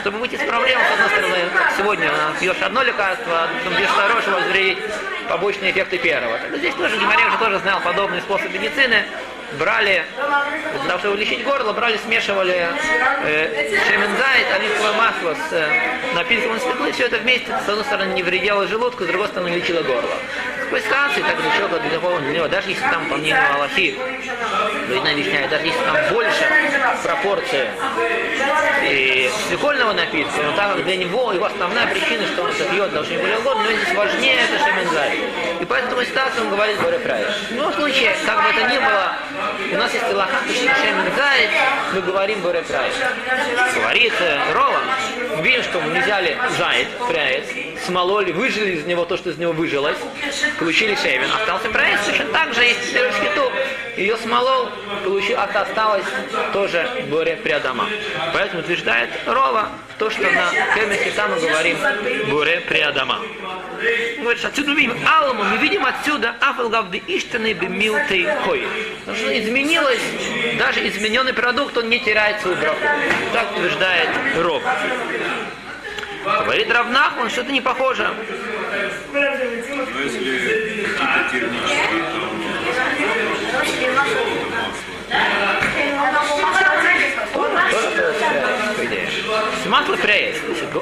Чтобы 0.00 0.18
выйти 0.18 0.34
из 0.34 0.46
проблем, 0.46 0.78
с 0.78 0.92
одной 0.92 1.08
стороны, 1.08 1.38
сегодня 1.78 2.10
пьешь 2.40 2.60
одно 2.60 2.82
лекарство, 2.82 3.44
а 3.44 3.48
потом 3.58 3.76
пьешь 3.76 3.88
второе, 3.88 4.76
побочные 5.28 5.70
эффекты 5.72 5.98
первого. 5.98 6.38
Так, 6.38 6.56
здесь 6.56 6.74
тоже 6.74 6.96
Гимарей 6.96 7.26
уже 7.26 7.38
тоже 7.38 7.58
знал 7.58 7.80
подобный 7.80 8.20
способ 8.20 8.52
медицины 8.52 9.04
брали, 9.54 10.04
для 10.72 10.88
того, 10.88 10.98
чтобы 10.98 11.16
лечить 11.16 11.44
горло, 11.44 11.72
брали, 11.72 11.96
смешивали 11.98 12.68
э, 13.24 13.78
шемензайт, 13.88 14.46
оливковое 14.54 14.92
масло 14.92 15.34
с 15.48 15.52
э, 15.52 16.14
напитком 16.14 16.58
свеклы, 16.60 16.92
все 16.92 17.06
это 17.06 17.18
вместе, 17.18 17.46
с 17.64 17.68
одной 17.68 17.84
стороны, 17.84 18.12
не 18.12 18.22
вредило 18.22 18.66
желудку, 18.66 19.04
с 19.04 19.06
другой 19.06 19.28
стороны, 19.28 19.48
лечило 19.48 19.82
горло. 19.82 20.16
В 20.60 20.64
такой 20.64 20.80
ситуации, 20.82 21.22
так 21.22 21.36
человека, 21.38 21.78
для 21.80 21.90
него, 21.90 22.18
для 22.18 22.32
него, 22.32 22.48
даже 22.48 22.70
если 22.70 22.82
там, 22.82 23.08
по 23.08 23.16
мнению 23.16 23.54
Аллахи, 23.54 23.96
видно 24.88 25.10
объясняет, 25.10 25.50
даже 25.50 25.66
если 25.66 25.82
там 25.82 25.96
больше 26.10 26.44
пропорции 27.02 27.68
и 28.84 29.30
свекольного 29.48 29.92
напитка, 29.92 30.42
но 30.42 30.56
как 30.56 30.84
для 30.84 30.96
него 30.96 31.32
его 31.32 31.46
основная 31.46 31.86
причина, 31.86 32.26
что 32.26 32.42
он 32.42 32.50
это 32.50 32.64
пьет, 32.64 32.92
не 32.92 33.16
более 33.16 33.38
горло, 33.40 33.62
но 33.62 33.72
здесь 33.72 33.94
важнее 33.94 34.36
это 34.36 34.58
шемензайт. 34.64 35.18
И 35.60 35.64
поэтому 35.64 36.04
ситуация 36.04 36.42
он 36.42 36.50
говорит 36.50 36.78
говоря 36.78 36.98
правильно. 36.98 37.32
В 37.32 37.52
любом 37.52 37.72
случае, 37.74 38.14
как 38.26 38.42
бы 38.42 38.48
это 38.50 38.72
ни 38.72 38.78
было, 38.78 39.16
у 39.72 39.76
нас 39.76 39.92
есть 39.92 40.04
Илаха 40.10 40.36
Шемен 40.46 41.12
Зайд, 41.16 41.50
мы 41.94 42.00
говорим 42.02 42.40
Боре 42.40 42.62
Прайс. 42.62 42.94
Говорит 43.74 44.12
э, 44.20 44.52
Рова, 44.52 44.80
видим, 45.42 45.62
что 45.62 45.80
мы 45.80 46.00
взяли 46.00 46.36
Зайд, 46.58 46.88
Прайс, 47.08 47.44
смололи, 47.86 48.32
выжили 48.32 48.76
из 48.76 48.84
него 48.84 49.04
то, 49.04 49.16
что 49.16 49.30
из 49.30 49.38
него 49.38 49.52
выжилось, 49.52 49.96
получили 50.58 50.94
Шемен, 50.94 51.30
остался 51.30 51.68
Прайс, 51.70 52.00
точно 52.06 52.26
так 52.26 52.54
же 52.54 52.62
есть 52.62 52.90
шкиту, 52.90 53.52
ее 53.96 54.16
смолол, 54.16 54.68
получил, 55.04 55.38
а 55.38 55.44
осталось 55.44 56.04
тоже 56.52 56.88
Боре 57.08 57.36
Приадама. 57.36 57.88
Поэтому 58.32 58.62
утверждает 58.62 59.10
Рова, 59.26 59.68
то, 59.98 60.10
что 60.10 60.22
на 60.22 60.50
Кемехе 60.74 61.12
мы 61.28 61.40
говорим 61.40 61.78
Буре 62.28 62.60
Приадама. 62.60 63.20
Говорит, 64.20 64.44
отсюда 64.44 64.70
мы 64.70 64.76
видим 64.76 64.96
Алму, 65.06 65.44
мы 65.44 65.56
видим 65.58 65.84
отсюда 65.84 66.34
Афалгавды 66.40 67.02
Иштаны 67.06 67.52
Бемилтей 67.52 68.26
Хой. 68.44 68.66
Потому 69.00 69.16
что 69.16 69.38
изменилось, 69.38 70.00
даже 70.58 70.88
измененный 70.88 71.32
продукт, 71.32 71.76
он 71.76 71.88
не 71.88 72.00
теряет 72.00 72.40
свою 72.40 72.56
браху. 72.56 72.78
Так 73.32 73.52
утверждает 73.52 74.08
Роб. 74.38 74.62
Говорит 76.24 76.72
Равнах, 76.72 77.14
он 77.20 77.28
что-то 77.28 77.52
не 77.52 77.60
похоже. 77.60 78.10
Но 79.14 79.20
если 79.20 80.82
какие-то 80.82 81.30
термические, 81.30 82.02
Масло 89.68 89.96
пряет. 89.96 90.36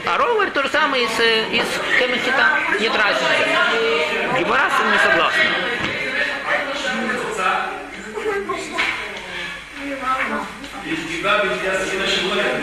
А 0.07 0.19
говорит 0.35 0.55
то 0.55 0.63
же 0.63 0.71
самое 0.71 1.05
из, 1.05 1.11
из 1.11 1.67
Кемехита. 1.99 2.59
Нет 2.81 2.93
разницы. 2.97 3.27
Гибара 4.39 4.71
не 4.91 4.99
согласна. 4.99 5.43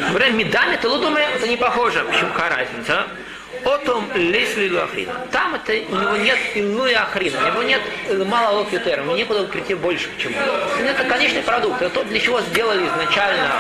Говорят, 0.10 0.34
медами 0.34 0.76
ты 0.78 0.88
думаю, 0.98 1.26
это 1.36 1.48
не 1.48 1.58
похоже. 1.58 2.04
Почему 2.06 2.32
какая 2.32 2.50
разница? 2.58 3.08
Отом 3.66 4.12
лесли 4.16 4.76
ахрина. 4.78 5.28
Там 5.32 5.56
это 5.56 5.74
у 5.74 5.96
него 5.96 6.18
нет 6.18 6.38
иную 6.56 7.02
ахрина, 7.02 7.40
у 7.40 7.52
него 7.52 7.64
нет 7.64 7.82
мало 8.28 8.60
локютера, 8.60 9.02
ему 9.04 9.16
некуда 9.16 9.44
прийти 9.46 9.74
больше 9.74 10.10
к 10.10 10.18
чему. 10.18 10.36
Это 10.84 11.04
конечный 11.04 11.42
продукт, 11.42 11.82
это 11.82 11.90
то, 11.94 12.04
для 12.04 12.20
чего 12.20 12.42
сделали 12.42 12.88
изначально, 12.88 13.52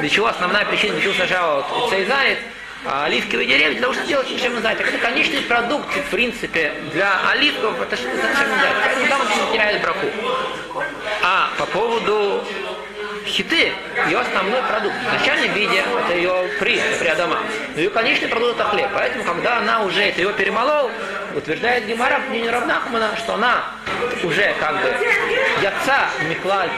для 0.00 0.08
чего 0.08 0.26
основная 0.26 0.64
причина, 0.64 0.94
для 0.94 1.02
чего 1.02 1.14
сначала 1.14 1.66
вот, 1.70 1.90
цейзает, 1.90 2.38
а 2.84 3.06
оливковые 3.06 3.48
деревья, 3.48 3.72
для 3.72 3.80
того, 3.80 3.92
чтобы 3.94 4.06
сделать 4.06 4.28
шемизайт. 4.40 4.80
Это 4.80 4.98
конечный 4.98 5.42
продукт, 5.42 5.88
в 5.88 6.10
принципе, 6.10 6.72
для 6.92 7.30
оливков, 7.30 7.80
это, 7.80 7.96
шемизайт. 7.96 8.76
Поэтому 8.84 9.06
там 9.08 9.20
он 9.22 9.52
теряет 9.52 9.82
браку. 9.82 10.06
А 11.22 11.50
по 11.58 11.66
поводу 11.66 12.44
хиты, 13.36 13.72
ее 14.08 14.18
основной 14.18 14.62
продукт. 14.62 14.94
В 14.96 15.12
начальном 15.12 15.52
виде 15.52 15.84
это 16.04 16.16
ее 16.16 16.48
при, 16.58 16.80
при 16.98 17.08
Адама. 17.08 17.38
Но 17.74 17.80
ее 17.80 17.90
конечный 17.90 18.28
продукт 18.28 18.54
это 18.54 18.64
хлеб. 18.64 18.88
Поэтому, 18.94 19.24
когда 19.24 19.58
она 19.58 19.82
уже 19.82 20.02
это 20.02 20.22
ее 20.22 20.32
перемолол, 20.32 20.90
утверждает 21.34 21.86
Гемара, 21.86 22.18
мнению 22.18 22.52
Равнахмана, 22.52 23.10
что 23.16 23.34
она 23.34 23.64
уже 24.22 24.54
как 24.58 24.80
бы 24.80 24.88
яца 25.62 26.08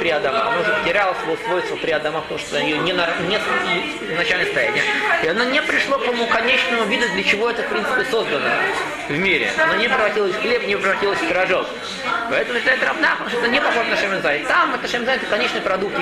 при 0.00 0.08
Адама. 0.10 0.48
Она 0.48 0.60
уже 0.60 0.72
потеряла 0.72 1.14
свое 1.22 1.38
свойство 1.46 1.76
при 1.76 1.90
Адама, 1.92 2.20
потому 2.22 2.40
что 2.40 2.58
ее 2.58 2.78
не, 2.78 2.92
на, 2.92 3.08
не 3.28 3.38
начальное 4.16 4.46
состояние. 4.46 4.82
И 5.22 5.28
она 5.28 5.44
не 5.44 5.62
пришла 5.62 5.98
к 5.98 6.04
тому 6.04 6.26
конечному 6.26 6.84
виду, 6.84 7.08
для 7.14 7.22
чего 7.22 7.50
это, 7.50 7.62
в 7.62 7.68
принципе, 7.68 8.04
создано 8.10 8.48
в 9.08 9.18
мире. 9.18 9.50
Она 9.62 9.76
не 9.76 9.88
превратилась 9.88 10.34
в 10.34 10.40
хлеб, 10.40 10.66
не 10.66 10.76
превратилась 10.76 11.18
в 11.18 11.28
пирожок. 11.28 11.66
Поэтому 12.30 12.58
считает 12.58 12.82
Равнахман, 12.82 13.28
что 13.28 13.38
это 13.38 13.48
не 13.48 13.60
похоже 13.60 13.90
на 13.90 13.96
Шемензай. 13.96 14.44
Там 14.44 14.74
это 14.74 14.88
Шемензай 14.88 15.16
это 15.16 15.26
конечный 15.26 15.60
продукт, 15.60 15.96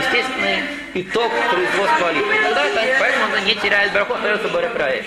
естественный 0.47 0.63
итог 0.95 1.33
производства 1.51 2.09
оливки. 2.09 2.55
Тогда 2.55 2.83
это, 2.83 2.97
поэтому 3.01 3.25
она 3.27 3.41
не 3.41 3.55
теряет 3.55 3.93
браху, 3.93 4.15
остается 4.15 4.49
барекрай. 4.49 5.05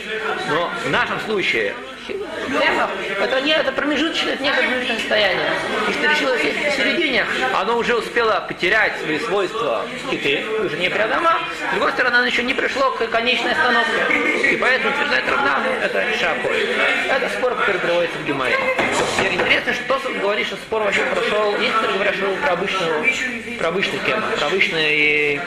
Но 0.50 0.72
в 0.86 0.89
нашем 0.89 1.19
случае 1.22 1.74
это 3.22 3.41
не 3.41 3.51
это 3.51 3.72
промежуточное, 3.72 4.34
это 4.34 4.43
не 4.43 4.51
промежуточное 4.51 4.98
состояние. 4.98 5.50
Если 5.88 6.01
ты 6.01 6.08
решила 6.08 6.38
сесть 6.39 6.65
посередине, 6.65 7.25
оно 7.53 7.77
уже 7.77 7.96
успело 7.96 8.43
потерять 8.48 9.00
свои 9.01 9.19
свойства 9.19 9.86
киты, 10.10 10.43
уже 10.63 10.77
не 10.77 10.89
прямо. 10.89 11.39
С 11.69 11.72
другой 11.72 11.91
стороны, 11.91 12.15
оно 12.15 12.25
еще 12.25 12.43
не 12.43 12.53
пришло 12.53 12.91
к 12.91 13.08
конечной 13.08 13.51
остановке. 13.51 14.53
И 14.53 14.58
поэтому 14.58 14.93
утверждает 14.93 15.29
Равна, 15.29 15.63
это 15.84 16.03
шаколь. 16.17 16.67
Это 17.10 17.29
спор, 17.38 17.55
который 17.55 17.79
приводится 17.79 18.17
в 18.17 18.25
Гимаре. 18.25 18.58
Теперь 19.19 19.33
интересно, 19.35 19.73
что 19.73 19.83
Тосов 19.88 20.21
говорит, 20.21 20.47
что 20.47 20.55
спор 20.55 20.83
вообще 20.83 21.01
прошел, 21.13 21.51
говорят, 21.93 22.15
что 22.15 22.25
про 22.41 22.53
обычную, 22.53 23.05
про 23.57 23.67
обычный 23.67 23.99
кем, 24.05 24.23
про 24.38 24.47
обычный, 24.47 25.41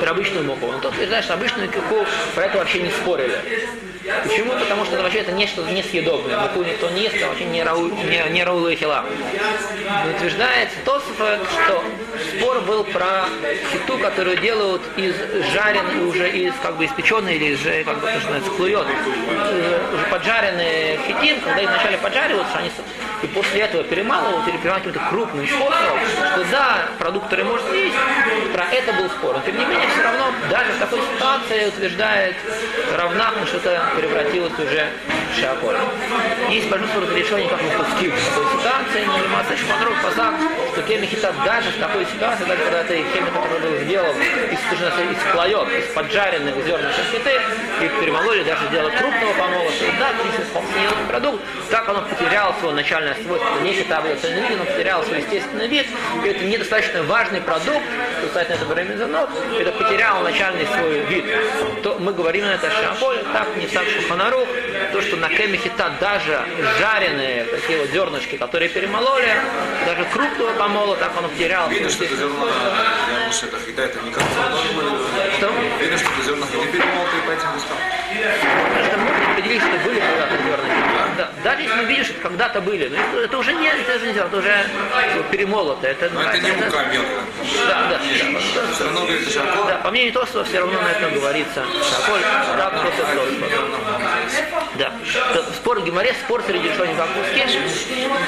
про 0.00 0.10
обычную 0.10 0.44
муку. 0.44 0.66
Но 0.72 0.78
тот 0.78 0.94
утверждает, 0.94 1.24
что 1.24 1.34
обычную 1.34 1.68
кику 1.68 2.06
про 2.34 2.44
это 2.46 2.58
вообще 2.58 2.80
не 2.80 2.90
спорили. 2.90 3.38
Почему? 4.24 4.52
Потому 4.52 4.84
что 4.84 4.94
это 4.94 5.02
вообще 5.02 5.18
это 5.18 5.32
нечто 5.32 5.62
несъедобное. 5.62 6.38
Муку 6.38 6.62
никто 6.62 6.88
не 6.90 7.02
ест, 7.02 7.16
это 7.16 7.28
вообще 7.28 7.44
не, 7.44 7.62
рау, 7.62 7.88
не, 7.88 8.22
не 8.30 8.44
раулы 8.44 8.74
хила. 8.74 9.04
Утверждается 10.16 10.76
Тосфот, 10.84 11.38
что 11.64 11.84
спор 12.20 12.60
был 12.62 12.84
про 12.84 13.26
хиту, 13.72 13.98
которую 13.98 14.36
делают 14.38 14.82
из 14.96 15.14
жареной, 15.52 16.04
уже 16.06 16.30
из 16.30 16.54
как 16.62 16.76
бы 16.76 16.86
испеченной 16.86 17.36
или 17.36 17.54
из, 17.54 17.84
как 17.84 18.00
бы, 18.00 18.08
что 18.08 18.18
называется, 18.18 18.50
клует. 18.50 18.86
Уже 19.94 20.04
поджаренный 20.10 20.98
хитин, 21.06 21.40
когда 21.40 21.60
их 21.60 21.68
вначале 21.68 21.98
поджариваются, 21.98 22.58
они 22.58 22.70
и 23.22 23.26
после 23.26 23.60
этого 23.60 23.84
перемалывают 23.84 24.48
или 24.48 24.56
перемалывают 24.56 24.94
каким-то 24.94 25.10
крупным 25.10 25.46
способом, 25.46 25.98
что 26.32 26.44
да, 26.50 26.88
продукт, 26.98 27.28
который 27.28 27.44
есть, 27.84 27.96
про 28.52 28.64
это 28.64 28.92
был 28.94 29.10
спор. 29.10 29.36
Но 29.36 29.42
тем 29.42 29.58
не 29.58 29.64
менее, 29.64 29.88
все 29.92 30.02
равно, 30.02 30.32
даже 30.48 30.72
в 30.72 30.78
такой 30.78 31.00
ситуации 31.14 31.66
утверждает 31.66 32.36
Равнахман, 32.96 33.46
что 33.46 33.58
это 33.58 33.82
превратилось 33.96 34.52
уже 34.54 34.88
в 35.32 35.38
шиаколь. 35.38 35.76
Есть 36.48 36.68
большинство 36.68 37.00
разрешений, 37.02 37.48
как 37.48 37.62
мы 37.62 37.68
в 37.68 37.72
такой 37.72 38.12
ситуации, 38.58 39.04
но 39.06 39.18
Лимаса 39.18 39.56
Шманрук 39.56 39.94
Пасак, 40.02 40.34
что 40.72 40.82
кемихита 40.82 41.34
даже 41.44 41.70
в 41.70 41.78
такой 41.78 42.06
ситуации, 42.10 42.44
даже 42.44 42.62
когда 42.62 42.84
ты 42.84 43.00
который 43.02 43.60
был 43.60 43.84
сделан 43.84 44.16
из, 44.20 44.58
из 44.58 45.32
плоек, 45.32 45.68
из 45.68 45.94
поджаренных 45.94 46.54
зерна 46.64 46.90
шахиты, 46.92 47.40
их 47.84 48.00
перемололи, 48.00 48.42
даже 48.42 48.66
сделали 48.68 48.96
крупного 48.96 49.32
помола, 49.34 49.70
что 49.70 49.84
да, 49.98 50.10
принципе, 50.20 50.44
вполне 50.44 50.88
продукт, 51.08 51.42
так 51.70 51.88
оно 51.88 52.02
потеряло 52.02 52.54
свое 52.60 52.74
начальное 52.74 53.14
свойство, 53.14 53.60
не 53.62 53.72
хитабля 53.72 54.14
вид, 54.14 54.60
он 54.60 54.66
потерял 54.66 55.02
свой 55.04 55.18
естественный 55.18 55.68
вид, 55.68 55.86
и 56.24 56.28
это 56.28 56.44
недостаточно 56.44 57.02
важный 57.04 57.40
продукт, 57.40 57.84
кстати, 58.26 58.52
это 58.52 58.64
время 58.66 58.96
занот, 58.96 59.30
это 59.58 59.72
потерял 59.72 60.22
начальный 60.22 60.66
свой 60.66 61.00
вид, 61.06 61.24
то 61.82 61.96
мы 61.98 62.12
говорим 62.12 62.44
на 62.44 62.54
это 62.54 62.70
шамполь, 62.70 63.18
так 63.32 63.56
не 63.56 63.66
так 63.66 63.84
шуханарух, 63.86 64.48
то, 64.92 65.00
что 65.00 65.16
на 65.16 65.28
кемихита 65.28 65.92
даже 66.00 66.44
жареные 66.78 67.44
такие 67.44 67.78
вот 67.78 67.90
зернышки, 67.90 68.36
которые 68.36 68.68
перемололи, 68.68 69.34
даже 69.86 70.04
крупного 70.12 70.52
помола, 70.52 70.96
так 70.96 71.12
он 71.16 71.28
потерял. 71.28 71.68
Видно, 71.68 71.90
что 71.90 72.04
это 72.04 72.16
зерна, 72.16 72.44
это 73.28 73.60
хита, 73.66 73.82
это 73.82 74.00
не 74.00 74.10
как 74.10 74.22
Что? 75.36 75.50
Видно, 75.80 75.98
что 75.98 76.10
это 76.10 76.22
зерна 76.24 76.46
не 76.46 76.66
перемолотые 76.66 77.22
по 77.26 77.30
этим 77.30 77.54
местам. 77.54 77.76
Это 78.78 78.98
мы 78.98 79.32
определили, 79.32 79.58
что 79.60 79.78
были 79.84 80.00
когда-то 80.00 80.36
зерна. 80.36 80.99
Да, 81.20 81.28
даже 81.44 81.62
если 81.64 81.76
мы 81.76 81.84
видим, 81.84 82.04
что 82.04 82.14
когда-то 82.14 82.62
были, 82.62 82.88
но 82.88 82.96
это, 82.96 83.18
это 83.26 83.36
уже 83.36 83.52
не, 83.52 83.66
это 83.66 83.98
же 83.98 84.06
не 84.06 84.18
это 84.18 84.34
уже 84.34 84.54
перемолото. 85.30 85.86
Это, 85.86 86.08
но 86.14 86.22
это 86.22 86.38
не 86.38 86.52
мука 86.52 86.82
мелкая. 86.84 87.20
Да, 87.68 87.88
да. 87.90 87.98
да. 87.98 88.40
Все 88.72 88.84
равно 88.84 89.00
говорится 89.02 89.30
шаколь. 89.30 89.68
Да, 89.68 89.76
по 89.84 89.90
мнению 89.90 90.14
Тосова 90.14 90.44
все 90.44 90.60
равно 90.60 90.80
на 90.80 90.88
этом 90.88 91.12
говорится. 91.12 91.62
Шаколь, 91.90 92.22
да, 92.56 92.70
просто 92.70 93.02
Тосова. 93.02 93.50
Да. 94.78 94.94
Спор 95.56 95.80
в 95.80 95.84
Гимаре, 95.84 96.14
спор 96.24 96.42
среди 96.46 96.68
решений 96.68 96.94
как 96.96 97.08
Пускеш, 97.08 97.52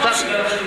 так 0.03 0.17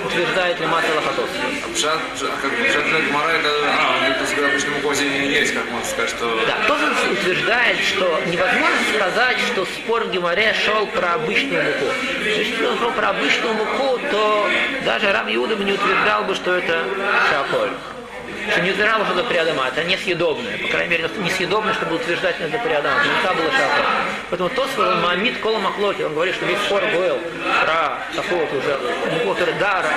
утверждает 0.04 0.58
ли 0.58 0.66
Мата 0.66 0.88
Лохотос. 0.96 1.30
Пшат, 1.74 2.00
как 2.42 2.50
Пшат 2.68 2.84
Гимара, 3.06 3.30
это, 3.30 3.48
а, 3.68 4.08
это 4.08 4.26
с 4.26 4.32
обычным 4.32 4.74
мукозе 4.74 5.08
не 5.08 5.28
есть, 5.28 5.54
как 5.54 5.70
можно 5.70 5.86
сказать, 5.88 6.10
что... 6.10 6.40
Да, 6.46 6.56
Тозан 6.66 6.94
утверждает, 7.12 7.78
что 7.78 8.20
невозможно 8.26 8.78
сказать, 8.94 9.38
что 9.52 9.64
спор 9.66 10.04
в 10.04 10.10
Гимаре 10.10 10.54
шел 10.54 10.86
про 10.86 11.14
обычную 11.14 11.62
муку. 11.64 11.92
Если 12.24 12.64
он 12.64 12.78
шел 12.78 12.90
про 12.92 13.10
обычную 13.10 13.54
муку, 13.54 13.98
то 14.10 14.48
даже 14.84 15.12
Рам 15.12 15.26
Иуда 15.34 15.56
бы 15.56 15.64
не 15.64 15.72
утверждал 15.72 16.24
бы, 16.24 16.34
что 16.34 16.54
это 16.54 16.84
шаколь 17.30 17.70
что 18.50 18.60
не 18.60 18.70
утверждал, 18.70 19.04
что 19.04 19.14
это 19.14 19.24
приадама, 19.24 19.68
это 19.68 19.84
несъедобное. 19.84 20.58
По 20.58 20.68
крайней 20.68 20.90
мере, 20.90 21.10
несъедобное, 21.18 21.74
чтобы 21.74 21.96
утверждать, 21.96 22.36
что 22.36 22.44
это 22.44 22.58
приадама. 22.58 23.00
Это 23.22 23.34
было 23.34 23.50
шафа. 23.50 23.84
Поэтому 24.30 24.50
тот 24.50 24.70
свой 24.70 24.94
Мамид 24.96 25.38
Кола 25.38 25.58
Махлоки, 25.58 26.02
он 26.02 26.14
говорит, 26.14 26.34
что 26.34 26.46
весь 26.46 26.58
спор 26.60 26.82
был 26.92 27.18
про 27.64 27.98
такого 28.14 28.40
вот 28.40 28.52
уже, 28.52 28.78
ну, 29.24 29.34
который 29.34 29.54
дара, 29.54 29.88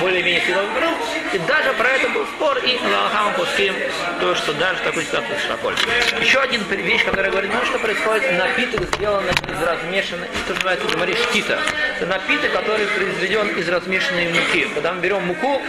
более-менее 0.00 0.42
съедобный. 0.42 0.88
И 1.32 1.38
даже 1.38 1.72
про 1.74 1.88
это 1.88 2.08
был 2.10 2.26
спор, 2.26 2.58
и 2.58 2.78
Лалахам 2.84 3.34
Пуским, 3.34 3.74
то, 4.22 4.36
что 4.36 4.52
даже 4.54 4.80
такой 4.84 5.02
ситуации 5.04 5.36
шаколь. 5.48 5.74
Еще 6.20 6.38
один 6.38 6.62
вещь, 6.62 7.04
которая 7.04 7.28
говорит, 7.28 7.50
ну 7.52 7.64
что 7.66 7.76
происходит, 7.80 8.38
напиток 8.38 8.82
сделан 8.94 9.24
из 9.24 9.66
размешанной, 9.66 10.28
что 10.44 10.54
называется, 10.54 10.86
говорит, 10.86 11.18
штита. 11.18 11.58
Это 11.96 12.06
напиток, 12.06 12.52
который 12.52 12.86
произведен 12.86 13.48
из 13.58 13.68
размешанной 13.68 14.28
муки. 14.28 14.68
Когда 14.74 14.92
мы 14.92 15.00
берем 15.00 15.26
муку 15.26 15.60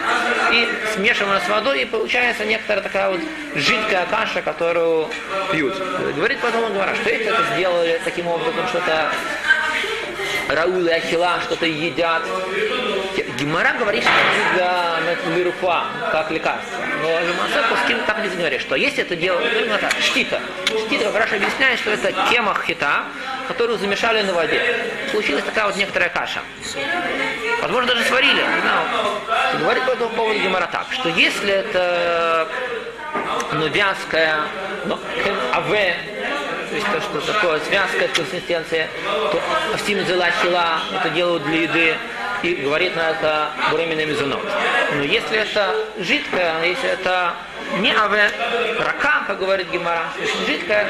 и 0.52 0.70
смешиваем 0.94 1.42
с 1.42 1.50
водой, 1.50 1.82
и 1.82 1.86
получается 1.86 2.46
некоторая 2.46 2.84
такая 2.84 3.10
вот 3.10 3.22
жидкая 3.56 4.06
каша, 4.06 4.44
которую 4.44 5.10
пьют. 5.52 5.76
Говорит 6.16 6.38
потом 6.40 6.66
он 6.66 6.74
говорит, 6.74 6.96
что 6.98 7.10
если 7.10 7.26
это 7.26 7.44
сделали 7.56 8.00
таким 8.06 8.28
образом, 8.28 8.68
что-то 8.68 9.10
Раулы 10.50 10.92
Ахила 10.92 11.40
что-то 11.42 11.66
едят. 11.66 12.22
Гимара 13.38 13.74
говорит, 13.78 14.04
что 14.04 14.12
для 14.54 15.36
лируфа, 15.36 15.86
как 16.12 16.32
лекарство. 16.32 16.80
Но 17.02 17.08
Жемасе 17.22 17.62
Пускин 17.70 18.00
так 18.06 18.24
не 18.24 18.30
говорит, 18.30 18.62
что 18.62 18.76
если 18.76 19.04
это 19.04 19.16
дело, 19.16 19.40
ну, 19.40 19.78
так, 19.78 19.94
штита. 20.02 20.40
Штита, 20.66 21.12
как 21.12 21.34
объясняет, 21.34 21.80
что 21.80 21.92
это 21.92 22.14
тема 22.30 22.56
хита, 22.66 23.04
которую 23.48 23.78
замешали 23.78 24.22
на 24.22 24.34
воде. 24.34 24.62
Случилась 25.12 25.44
такая 25.44 25.66
вот 25.66 25.76
некоторая 25.76 26.10
каша. 26.10 26.42
Возможно, 27.62 27.94
даже 27.94 28.04
сварили, 28.06 28.42
знаю. 28.62 29.60
Говорит 29.60 29.86
по 29.86 29.92
этому 29.92 30.10
поводу 30.12 30.40
Гимара 30.40 30.68
так, 30.72 30.88
что 30.92 31.10
если 31.10 31.52
это 31.52 32.48
ну, 33.54 33.68
вязкая, 33.68 34.42
ну, 34.86 35.00
аве, 35.54 35.96
то 36.70 36.76
есть 36.76 36.88
то, 36.92 37.22
что 37.22 37.34
такое 37.34 37.60
связка 37.60 38.08
консистенция, 38.08 38.88
то 39.32 39.42
астимзела 39.74 40.32
хила, 40.42 40.80
это 41.00 41.10
делают 41.10 41.44
для 41.44 41.62
еды, 41.62 41.96
и 42.44 42.56
говорит 42.56 42.96
на 42.96 43.12
это 43.12 43.52
временный 43.72 44.06
мезонот. 44.06 44.44
Но 44.96 45.04
если 45.04 45.40
это 45.40 45.76
жидкое, 45.98 46.66
если 46.66 46.90
это 46.90 47.34
не 47.80 47.92
аве, 47.92 48.30
рака, 48.80 49.24
как 49.28 49.40
говорит 49.40 49.72
Гимара, 49.72 50.06
жидкое, 50.46 50.88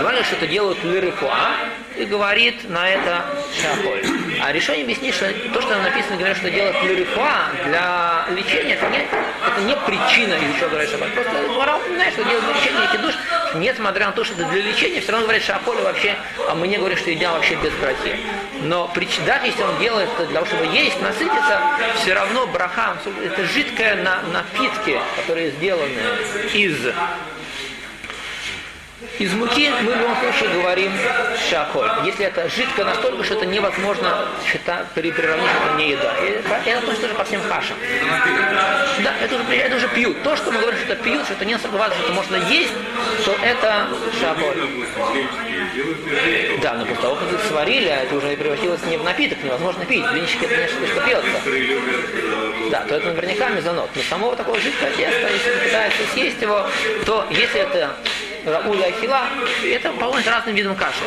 говорит, 0.00 0.24
что 0.26 0.36
это 0.36 0.46
делают 0.46 0.82
лирифуа, 0.82 1.50
и 1.96 2.04
говорит 2.04 2.68
на 2.68 2.88
это 2.88 3.24
шахоль. 3.60 4.02
А 4.42 4.52
решение 4.52 4.84
объяснить, 4.84 5.14
что 5.14 5.32
то, 5.52 5.62
что 5.62 5.76
написано, 5.76 6.16
говорят, 6.16 6.36
что 6.36 6.50
делать 6.50 6.78
плюрифа 6.80 7.46
для 7.66 8.26
лечения, 8.30 8.74
это 8.74 8.88
не, 8.88 8.98
это 8.98 9.60
не 9.64 9.76
причина, 9.76 10.34
из-за 10.34 10.58
чего 10.58 10.68
говорят 10.70 10.90
шаббат. 10.90 11.14
Просто 11.14 11.32
Гмара 11.46 11.76
упоминает, 11.76 12.12
что 12.12 12.24
делать 12.24 12.44
для 12.44 12.54
лечения 12.54 12.88
эти 12.92 13.00
душ, 13.00 13.14
несмотря 13.54 14.06
на 14.06 14.12
то, 14.12 14.24
что 14.24 14.34
это 14.34 14.44
для 14.50 14.62
лечения, 14.62 15.00
все 15.00 15.12
равно 15.12 15.26
говорят 15.26 15.44
шахоль 15.44 15.76
вообще, 15.82 16.16
а 16.48 16.54
мы 16.54 16.66
не 16.66 16.78
говорим, 16.78 16.98
что 16.98 17.10
едят 17.10 17.32
вообще 17.32 17.54
без 17.56 17.72
братьев. 17.74 18.18
Но 18.62 18.90
даже 19.26 19.46
если 19.46 19.62
он 19.62 19.78
делает 19.78 20.08
это 20.14 20.26
для 20.26 20.40
того, 20.40 20.46
чтобы 20.46 20.66
есть, 20.74 21.00
насытиться, 21.00 21.60
все 21.96 22.14
равно 22.14 22.46
браха, 22.46 22.96
это 23.22 23.44
жидкое 23.44 23.96
на, 23.96 24.22
напитки, 24.32 24.98
которые 25.16 25.50
сделаны 25.52 26.00
из 26.52 26.76
из 29.18 29.32
муки 29.32 29.70
мы 29.82 29.92
в 29.92 29.96
любом 29.96 30.16
случае 30.16 30.60
говорим 30.60 30.92
шаколь. 31.50 31.88
Если 32.04 32.26
это 32.26 32.48
жидко 32.48 32.84
настолько, 32.84 33.24
что 33.24 33.34
это 33.34 33.46
невозможно 33.46 34.28
считать, 34.46 34.90
приравнить, 34.92 35.48
что 35.48 35.68
это 35.68 35.76
не 35.76 35.90
еда. 35.90 36.14
И 36.22 36.30
это 36.30 36.78
относится 36.78 37.02
тоже 37.02 37.14
ко 37.14 37.24
всем 37.24 37.40
кашам. 37.42 37.76
Да, 39.02 39.14
это 39.22 39.34
уже, 39.36 39.56
это 39.56 39.76
уже 39.76 39.88
пьют. 39.88 40.22
То, 40.22 40.36
что 40.36 40.50
мы 40.50 40.60
говорим, 40.60 40.78
что 40.80 40.92
это 40.92 41.02
пьют, 41.02 41.24
что 41.24 41.34
это 41.34 41.44
не 41.44 41.58
согласно, 41.58 41.94
что 41.94 42.04
это 42.04 42.12
можно 42.12 42.36
есть, 42.36 42.72
то 43.24 43.36
это 43.42 43.88
шаколь. 44.20 44.56
Да, 46.62 46.74
но 46.74 46.84
после 46.84 47.02
того, 47.02 47.16
как 47.16 47.32
их 47.32 47.40
сварили, 47.48 47.88
а 47.88 48.02
это 48.02 48.14
уже 48.16 48.36
превратилось 48.36 48.82
не 48.86 48.96
в 48.96 49.04
напиток, 49.04 49.42
невозможно 49.42 49.84
пить. 49.84 50.04
Блинчики 50.10 50.44
это 50.44 50.56
нечто, 50.56 50.86
что 50.86 51.00
пьется. 51.00 52.70
Да, 52.70 52.80
то 52.84 52.96
это 52.96 53.08
наверняка 53.08 53.48
мезонот. 53.50 53.90
Но 53.94 54.02
самого 54.02 54.36
такого 54.36 54.58
жидкого 54.58 54.90
теста, 54.90 55.28
если 55.32 55.64
пытается 55.64 56.02
съесть 56.12 56.42
его, 56.42 56.66
то 57.06 57.26
если 57.30 57.60
это 57.60 57.96
рауля 58.44 58.86
ахила, 58.86 59.22
это 59.64 59.90
полностью 59.92 60.32
разным 60.32 60.54
видом 60.54 60.76
каши. 60.76 61.04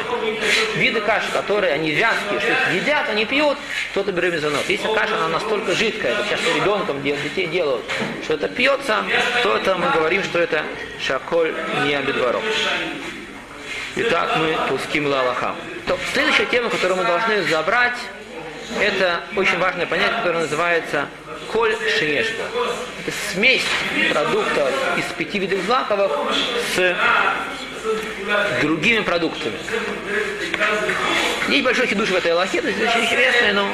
Виды 0.76 1.02
каши, 1.02 1.32
которые 1.32 1.74
они 1.74 1.92
вязкие, 1.92 2.40
что 2.40 2.74
едят, 2.74 3.10
они 3.10 3.26
пьют, 3.26 3.58
кто-то 3.92 4.12
берет 4.12 4.34
мезонот. 4.34 4.68
Если 4.68 4.88
каша, 4.94 5.16
она 5.16 5.28
настолько 5.28 5.74
жидкая, 5.74 6.14
это 6.14 6.24
сейчас 6.26 6.40
ребенком 6.56 7.02
детей 7.02 7.48
делают, 7.48 7.86
что 8.24 8.34
это 8.34 8.48
пьется, 8.48 9.04
то 9.44 9.58
это 9.58 9.76
мы 9.76 9.90
говорим, 9.92 10.24
что 10.24 10.40
это 10.40 10.64
шаколь 11.00 11.54
не 11.86 11.96
обедворов. 11.96 12.44
Итак, 13.96 14.38
мы 14.38 14.56
пуским 14.70 15.08
лалаха. 15.08 15.56
То, 15.88 15.98
следующая 16.14 16.46
тема, 16.46 16.70
которую 16.70 16.98
мы 16.98 17.04
должны 17.04 17.42
забрать, 17.44 17.98
это 18.80 19.22
очень 19.36 19.58
важное 19.58 19.86
понятие, 19.86 20.18
которое 20.18 20.40
называется 20.42 21.08
коль 21.52 21.76
шеешба. 21.98 22.44
Это 23.06 23.16
смесь 23.32 23.66
продуктов 24.12 24.70
из 24.98 25.06
пяти 25.18 25.40
видов 25.40 25.60
злаковых 25.66 26.12
с 26.76 26.96
другими 28.62 29.02
продуктами. 29.02 29.56
Есть 31.48 31.64
большой 31.64 31.88
хидуш 31.88 32.10
в 32.10 32.16
этой 32.16 32.32
Аллахе, 32.32 32.58
это 32.58 32.68
очень 32.68 33.06
интересное, 33.06 33.54
но 33.54 33.70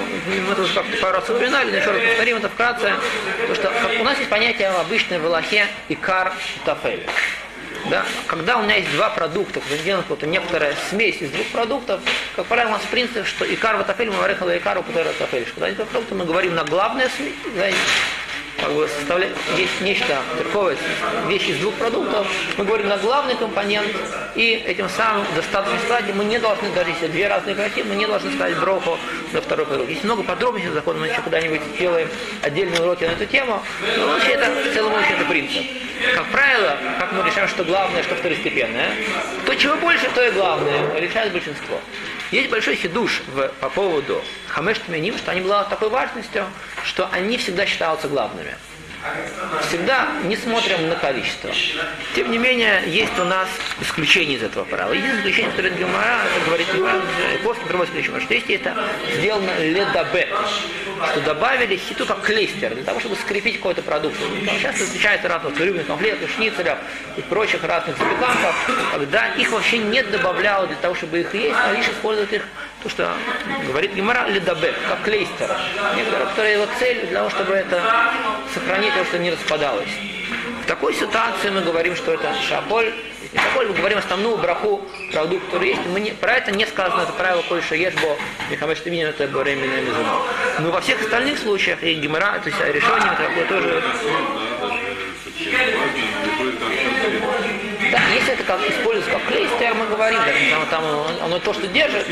мы 0.45 0.53
это 0.53 0.62
уже 0.62 0.73
как-то 0.73 0.97
пару 0.97 1.13
раз 1.15 1.29
упоминали, 1.29 1.71
но 1.71 1.77
еще 1.77 1.91
раз 1.91 2.01
повторим 2.01 2.38
это 2.38 2.49
вкратце, 2.49 2.93
потому 3.47 3.55
что 3.55 3.71
у 3.99 4.03
нас 4.03 4.17
есть 4.19 4.29
понятие 4.29 4.69
обычное 4.69 5.19
в 5.19 5.25
Аллахе 5.25 5.67
икар 5.89 6.33
тафель. 6.65 7.03
Да? 7.93 8.03
Когда 8.25 8.58
у 8.58 8.63
меня 8.63 8.77
есть 8.77 8.91
два 8.93 9.12
продукта, 9.12 9.62
сделана 9.69 10.01
какая-то 10.01 10.25
некоторая 10.25 10.75
смесь 10.89 11.21
из 11.21 11.29
двух 11.29 11.45
продуктов, 11.49 12.01
как 12.36 12.47
правило, 12.47 12.69
у 12.69 12.71
нас 12.71 12.82
принцип, 12.89 13.27
что 13.27 13.45
икар 13.45 13.77
ватафель, 13.77 14.10
мы 14.10 14.17
варехала 14.17 14.58
икар, 14.58 14.79
упутера 14.79 15.13
тафель. 15.19 15.45
Когда 15.45 15.69
эти 15.69 15.75
продукты 15.75 16.15
мы 16.15 16.25
говорим 16.25 16.56
на 16.56 16.63
главное 16.63 17.08
смесь, 17.15 17.36
как 18.63 18.73
бы 18.73 18.88
составлять, 18.88 19.32
есть 19.58 19.82
нечто 19.82 20.21
церковое, 20.38 20.78
вещь 21.28 21.49
из 21.49 21.58
двух 21.58 21.73
продуктов, 21.76 22.26
мы 22.58 22.63
говорим 22.63 22.88
на 22.88 22.97
главный 22.97 23.36
компонент, 23.36 23.89
и 24.36 24.63
этим 24.65 24.88
самым 24.88 25.26
достаточно 25.36 25.78
сказать, 25.80 26.15
мы 26.15 26.23
не 26.23 26.39
должны, 26.39 26.69
даже 26.73 26.91
если 26.91 27.08
две 27.08 27.28
разные 27.28 27.56
картины, 27.56 27.89
мы 27.89 27.95
не 27.95 28.06
должны 28.06 28.32
сказать 28.32 28.58
броху 28.60 28.97
на 29.34 29.41
второй 29.41 29.65
продукт. 29.65 29.89
Есть 29.89 30.06
много 30.06 30.23
подробностей 30.23 30.71
закона, 30.71 30.99
мы 30.99 31.08
еще 31.08 31.21
когда-нибудь 31.21 31.62
сделаем 31.76 32.08
отдельные 32.41 32.82
уроки 32.82 33.04
на 33.04 33.12
эту 33.12 33.26
тему, 33.26 33.62
но 33.97 34.08
вообще 34.08 34.32
это 34.32 34.49
в 34.49 34.73
целом 34.73 34.93
очень 34.93 35.15
это 35.15 35.26
принцип. 35.26 35.63
Как 36.15 36.26
правило, 36.28 36.78
как 36.99 37.12
мы 37.12 37.23
решаем, 37.30 37.49
что 37.49 37.65
главное, 37.65 38.02
что 38.04 38.15
второстепенное, 38.15 38.91
то 39.45 39.56
чего 39.56 39.76
больше, 39.76 40.10
то 40.15 40.26
и 40.26 40.32
главное, 40.32 40.99
решает 40.99 41.34
большинство. 41.34 41.80
Есть 42.34 42.50
большой 42.50 42.76
хидуш 42.76 43.22
в, 43.28 43.48
по 43.60 43.69
поводу 43.69 44.19
хамеш 44.48 44.80
тменим, 44.80 45.15
что 45.19 45.30
они 45.30 45.41
были 45.41 45.54
такой 45.69 45.89
важностью, 45.89 46.48
что 46.84 47.08
они 47.12 47.38
всегда 47.38 47.67
считаются 47.67 48.08
главными. 48.08 48.56
Всегда 49.68 50.08
не 50.24 50.38
смотрим 50.38 50.88
на 50.88 50.96
количество. 50.96 51.52
Тем 52.16 52.32
не 52.32 52.38
менее, 52.38 52.84
есть 52.88 53.18
у 53.20 53.26
нас 53.26 53.50
исключение 53.82 54.38
из 54.38 54.44
этого 54.44 54.63
правила. 54.63 54.94
Единственное 54.94 55.22
исключение, 55.22 55.52
которое 55.52 55.70
Гемора, 55.72 56.20
это 56.36 56.46
говорит 56.46 56.68
после 57.44 57.66
приводит 57.66 57.92
ключевое, 57.92 58.22
что 58.22 58.34
если 58.34 58.56
это 58.56 58.76
сделано 59.16 59.52
ледабе, 59.60 60.30
что 61.12 61.22
добавили 61.22 61.76
хиту 61.76 62.06
как 62.06 62.22
клейстер, 62.22 62.76
для 62.76 62.84
того, 62.84 63.00
чтобы 63.00 63.16
скрепить 63.16 63.58
какой-то 63.58 63.82
продукт. 63.82 64.18
Там 64.46 64.60
часто 64.60 64.86
встречается 64.86 65.28
разных 65.28 65.58
рыбных 65.60 65.88
конфлектов, 65.88 66.30
шницелев 66.36 66.78
и 67.18 67.22
прочих 67.22 67.63
разных 67.63 67.98
запеканков, 67.98 68.72
когда 68.92 69.28
их 69.34 69.52
вообще 69.52 69.80
не 69.80 70.02
добавляют 70.04 70.70
для 70.70 70.78
того, 70.78 70.96
чтобы 70.96 71.22
их 71.22 71.34
есть, 71.34 71.56
а 71.56 71.74
лишь 71.74 71.88
используют 71.88 72.32
их 72.32 72.46
то, 72.84 72.89
что 72.89 73.13
говорит 73.65 73.93
Гемора 73.93 74.28
ледабе, 74.28 74.74
как 74.88 75.04
клейстер. 75.04 75.50
Которые 76.28 76.54
его 76.56 76.67
цель 76.80 77.08
для 77.08 77.19
того, 77.19 77.30
чтобы 77.30 77.54
это 77.54 77.82
сохранить 78.54 78.93
то, 78.93 79.06
что 79.06 79.17
не 79.19 79.32
распадалось. 79.32 79.89
В 80.63 80.65
такой 80.65 80.93
ситуации 80.93 81.50
мы 81.50 81.62
говорим, 81.62 81.96
что 81.96 82.13
это 82.13 82.34
шаполь. 82.48 82.93
И 83.32 83.38
шаполь 83.38 83.67
мы 83.67 83.74
говорим 83.74 83.98
основную 83.98 84.38
браху 84.38 84.82
продукт, 85.12 85.46
который 85.46 85.69
есть. 85.69 85.82
Мы 85.88 86.02
не, 86.02 86.12
про 86.12 86.34
это 86.34 86.52
не 86.52 86.65
сказано, 86.65 87.02
это 87.02 87.13
правило 87.13 87.41
кольша 87.43 87.76
ешбо, 87.76 88.17
михамеш 88.50 88.82
тиминин, 88.82 89.08
это 89.08 89.28
беременная 89.28 89.82
мизуна. 89.82 90.19
Но 90.60 90.72
во 90.72 90.82
всех 90.82 91.02
остальных 91.02 91.39
случаях, 91.39 91.82
и 91.84 91.96
гемора, 91.96 92.39
то 92.39 92.50
есть 92.50 92.60
решение 92.60 93.17
такое 93.17 93.46
тоже 93.46 93.84
если 98.23 98.36
это 98.36 98.43
как 98.43 98.62
используется 98.69 99.12
как 99.12 99.25
клейстер, 99.27 99.73
мы 99.73 99.86
говорим, 99.88 100.19
да, 100.19 100.65
там, 100.69 100.83
оно 101.23 101.39
то, 101.39 101.53
что 101.53 101.67
держит, 101.67 102.07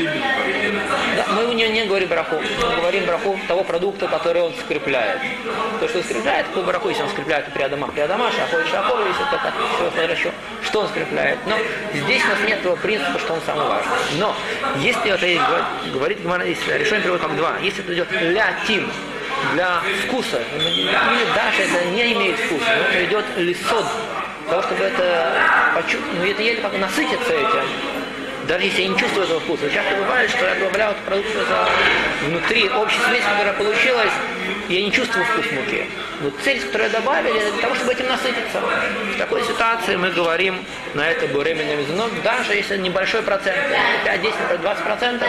да, 1.16 1.26
мы 1.34 1.46
у 1.46 1.52
нее 1.52 1.70
не 1.70 1.84
говорим 1.84 2.08
браху, 2.08 2.36
мы 2.36 2.76
говорим 2.76 3.06
браху 3.06 3.38
того 3.48 3.64
продукта, 3.64 4.08
который 4.08 4.42
он 4.42 4.52
скрепляет. 4.60 5.20
То, 5.80 5.88
что 5.88 6.02
скрепляет, 6.02 6.46
какой 6.48 6.64
браху, 6.64 6.88
если 6.90 7.02
он 7.02 7.08
скрепляет 7.08 7.52
при 7.52 7.62
Адама, 7.62 7.88
при 7.88 8.00
Адама, 8.00 8.30
шахоль, 8.30 8.66
шахоль, 8.70 9.08
если 9.08 9.24
как, 9.30 9.54
все 9.94 10.02
еще, 10.02 10.32
что 10.62 10.80
он 10.80 10.88
скрепляет. 10.88 11.38
Но 11.46 11.56
здесь 11.94 12.22
у 12.24 12.28
нас 12.28 12.38
нет 12.46 12.62
того 12.62 12.76
принципа, 12.76 13.18
что 13.18 13.32
он 13.34 13.40
самый 13.46 13.66
важный. 13.66 13.92
Но, 14.18 14.34
если 14.78 15.10
это 15.10 15.26
есть, 15.26 15.42
говорит 15.92 16.20
Гимара, 16.20 16.44
решение 16.44 17.00
приводит 17.00 17.22
как 17.22 17.36
два, 17.36 17.56
если 17.62 17.82
это 17.82 17.94
идет 17.94 18.12
ля 18.12 18.54
тим, 18.66 18.90
для 19.54 19.82
вкуса, 20.06 20.40
или 20.58 21.34
даже 21.34 21.62
это 21.62 21.84
не 21.86 22.12
имеет 22.12 22.38
вкуса, 22.38 22.66
но 22.66 22.82
это 22.84 23.04
идет 23.04 23.24
лисод, 23.36 23.86
того, 24.50 24.62
чтобы 24.62 24.84
это 24.84 25.32
почувствовать, 25.74 26.18
ну 26.18 26.26
это 26.26 26.42
еле 26.42 26.60
как 26.60 26.78
насытиться 26.78 27.32
этим. 27.32 27.64
Даже 28.48 28.64
если 28.64 28.82
я 28.82 28.88
не 28.88 28.98
чувствую 28.98 29.24
этого 29.24 29.40
вкуса. 29.40 29.70
Часто 29.70 29.94
бывает, 29.96 30.28
что 30.30 30.44
я 30.44 30.54
добавляю 30.56 30.94
продукт 31.06 31.28
внутри 32.26 32.68
общей 32.70 32.98
смеси, 33.08 33.22
которая 33.22 33.54
получилась, 33.54 34.10
я 34.68 34.82
не 34.82 34.90
чувствую 34.90 35.24
вкус 35.24 35.44
муки. 35.52 35.86
Но 36.20 36.30
цель, 36.42 36.60
которую 36.60 36.90
добавили, 36.90 37.38
для 37.38 37.62
того, 37.62 37.74
чтобы 37.74 37.92
этим 37.92 38.06
насытиться. 38.08 38.60
В 39.14 39.18
такой 39.18 39.42
ситуации 39.44 39.96
мы 39.96 40.10
говорим 40.10 40.64
на 40.94 41.08
это 41.08 41.26
буременно 41.28 41.74
мезонот, 41.76 42.10
даже 42.22 42.54
если 42.54 42.78
небольшой 42.78 43.22
процент, 43.22 43.58
5, 44.04 44.22
10, 44.22 44.60
20 44.60 44.84
процентов, 44.84 45.28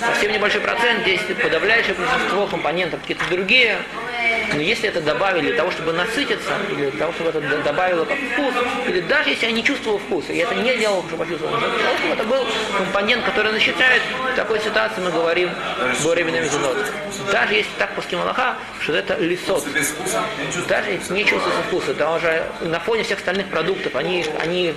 совсем 0.00 0.32
небольшой 0.32 0.60
процент, 0.60 1.06
если 1.06 1.34
подавляющее 1.34 1.94
большинство 1.94 2.46
компонентов 2.46 3.00
какие-то 3.00 3.24
другие, 3.30 3.78
но 4.54 4.60
если 4.60 4.88
это 4.88 5.00
добавили 5.00 5.48
для 5.48 5.56
того, 5.56 5.70
чтобы 5.70 5.92
насытиться, 5.92 6.52
или 6.70 6.90
для 6.90 6.98
того, 6.98 7.12
чтобы 7.12 7.30
это 7.30 7.40
добавило 7.62 8.04
как 8.04 8.16
вкус, 8.16 8.54
или 8.86 9.00
даже 9.00 9.30
если 9.30 9.46
я 9.46 9.52
не 9.52 9.64
чувствовал 9.64 9.98
вкуса, 9.98 10.32
и 10.32 10.38
это 10.38 10.54
не 10.54 10.76
делал, 10.76 11.02
чтобы 11.06 11.24
почувствовал, 11.24 11.58
чтобы 11.58 12.14
это 12.14 12.24
был 12.24 12.46
компонент, 12.76 13.24
который 13.24 13.52
насыщает, 13.52 14.02
в 14.32 14.36
такой 14.36 14.60
ситуации 14.60 15.00
мы 15.00 15.10
говорим 15.10 15.50
беременный 16.04 16.40
мезонот. 16.40 16.76
Даже 17.30 17.54
если 17.54 17.70
так 17.78 17.94
по 17.94 18.16
Малаха, 18.16 18.56
что 18.80 18.94
это 18.94 19.16
лисот. 19.18 19.66
Даже 20.68 20.90
если 20.90 21.14
не 21.14 21.24
чувствуется 21.24 21.62
вкуса, 21.62 21.94
да 21.94 22.14
уже 22.14 22.46
на 22.60 22.80
фоне 22.80 23.02
всех 23.02 23.18
остальных 23.18 23.48
продуктов, 23.48 23.94
они, 23.96 24.24
они 24.40 24.74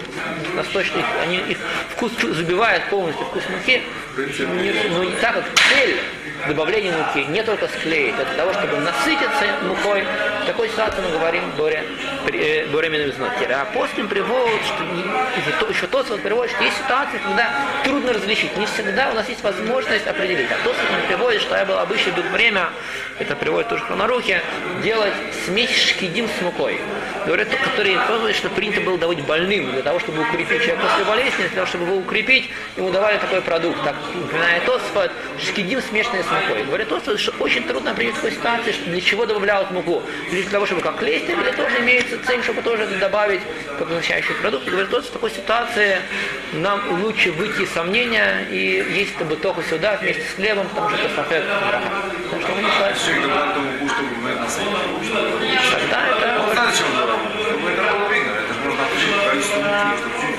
настойчивые, 0.55 1.05
они 1.23 1.38
их 1.38 1.57
вкус 1.95 2.12
забивают 2.21 2.84
полностью 2.89 3.25
вкус 3.27 3.43
муки, 3.49 3.81
но 4.17 5.03
не 5.03 5.12
так 5.21 5.36
как 5.36 5.45
цель 5.69 5.99
добавления 6.47 6.91
муки 6.91 7.25
не 7.29 7.43
только 7.43 7.67
склеить, 7.67 8.15
а 8.19 8.25
для 8.25 8.36
того, 8.36 8.53
чтобы 8.53 8.77
насытиться 8.77 9.45
мукой. 9.63 10.06
Такой 10.45 10.69
ситуации 10.69 11.02
мы 11.02 11.12
говорим 11.12 11.52
боре, 11.58 11.84
э, 12.27 12.67
беременным 12.67 13.10
изнутри. 13.10 13.47
А 13.51 13.65
после 13.73 14.03
приводит, 14.03 14.62
что 15.57 15.67
еще 15.69 15.88
тот 15.88 16.07
приводит, 16.21 16.51
что 16.51 16.63
есть 16.63 16.77
ситуации, 16.77 17.19
когда 17.23 17.49
трудно 17.84 18.13
различить. 18.13 18.55
Не 18.57 18.65
всегда 18.65 19.12
у 19.12 19.13
нас 19.15 19.27
есть 19.29 19.43
возможность 19.43 20.07
определить. 20.07 20.49
А 20.51 20.63
тот 20.63 20.75
приводит 21.07 21.41
что 21.41 21.55
я 21.55 21.65
был 21.65 21.77
обычно 21.77 22.12
было 22.13 22.25
время, 22.25 22.69
это 23.19 23.36
приводит 23.36 23.69
тоже 23.69 23.84
хронорухи, 23.84 24.41
делать 24.84 25.13
смесь 25.45 25.75
шкидим 25.75 26.27
с 26.27 26.41
мукой. 26.41 26.79
Говорят, 27.25 27.49
которые 27.49 27.99
пробовали, 27.99 28.34
что 28.34 28.49
принято 28.49 28.81
было 28.81 28.97
давать 28.97 29.21
больным, 29.25 29.71
для 29.71 29.81
того, 29.81 29.99
чтобы 29.99 30.21
укрепить 30.21 30.63
человека 30.63 30.81
после 30.81 31.05
болезни, 31.05 31.41
для 31.41 31.49
того, 31.49 31.67
чтобы 31.67 31.86
его 31.86 31.97
укрепить, 31.97 32.49
ему 32.77 32.91
давали 32.91 33.17
такой 33.17 33.41
продукт. 33.41 33.84
Так, 33.84 33.95
напоминает 34.15 34.65
Тосфот, 34.65 35.12
шкидим 35.39 35.81
смешанный 35.81 36.23
с 36.23 36.31
мукой. 36.31 36.63
Говорят 36.63 36.89
Тосфот, 36.89 37.19
что 37.19 37.31
очень 37.39 37.63
трудно 37.63 37.91
определить 37.91 38.15
такой 38.15 38.31
ситуации, 38.31 38.71
что 38.71 38.89
для 38.89 39.01
чего 39.01 39.25
добавляют 39.25 39.71
муку. 39.71 40.01
Для 40.31 40.43
того, 40.49 40.65
чтобы 40.65 40.81
как 40.81 40.97
клейстер, 40.97 41.39
или 41.39 41.51
тоже 41.51 41.79
имеется 42.12 42.28
цель, 42.28 42.43
чтобы 42.43 42.62
тоже 42.62 42.86
добавить 43.00 43.41
означающий 43.80 44.34
продукт. 44.36 44.65
Говорят 44.65 44.89
Тосфот, 44.89 45.10
в 45.10 45.13
такой 45.13 45.32
ситуации 45.32 45.97
нам 46.54 47.02
лучше 47.04 47.32
выйти 47.32 47.62
из 47.62 47.71
сомнения 47.71 48.45
и 48.50 48.84
есть 48.93 49.17
бы 49.21 49.36
только 49.36 49.63
сюда 49.63 49.97
вместе 49.97 50.24
с 50.24 50.36
хлебом, 50.36 50.67
потому 50.69 50.89
что 50.89 50.97
это 50.97 51.10
что 51.10 51.21
это 51.24 51.52
Тогда 55.71 56.08
это 56.08 56.28
Ну, 56.38 56.54
знаете, 56.54 56.78
чем 56.78 56.95
дорого? 56.95 57.19
Чтобы 57.45 57.69
это 57.69 57.84
же 58.54 58.60
можно 58.63 58.84
определить 58.86 59.24
количество 59.30 59.62
муки, 59.62 60.32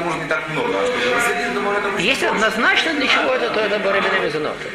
может 0.00 0.22
не 0.22 0.28
так 0.28 0.48
много, 0.50 0.74
а 0.78 0.86
чтобы 0.86 1.14
рассадить, 1.14 2.00
Если 2.00 2.26
однозначно 2.26 2.94
для 2.94 3.06
чего 3.06 3.34
это, 3.34 3.50
то 3.50 3.60
это 3.60 3.78
барабина 3.78 4.18
мезоноты. 4.22 4.66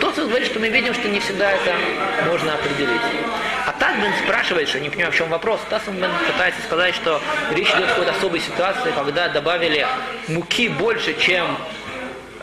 Тот, 0.00 0.16
говорит, 0.16 0.46
что 0.46 0.58
мы 0.58 0.68
видим, 0.68 0.94
что 0.94 1.08
не 1.08 1.20
всегда 1.20 1.52
это 1.52 1.74
можно 2.26 2.54
определить. 2.54 3.00
Тасбен 3.96 4.12
спрашивает, 4.24 4.68
что 4.68 4.78
не 4.78 4.90
понимаю, 4.90 5.10
в 5.10 5.16
чем 5.16 5.28
вопрос. 5.30 5.60
Тасбен 5.70 6.10
пытается 6.26 6.60
сказать, 6.62 6.94
что 6.94 7.20
речь 7.52 7.68
идет 7.70 7.84
о 7.84 7.88
какой-то 7.88 8.10
особой 8.12 8.40
ситуации, 8.40 8.92
когда 8.94 9.28
добавили 9.28 9.86
муки 10.28 10.68
больше, 10.68 11.18
чем 11.18 11.56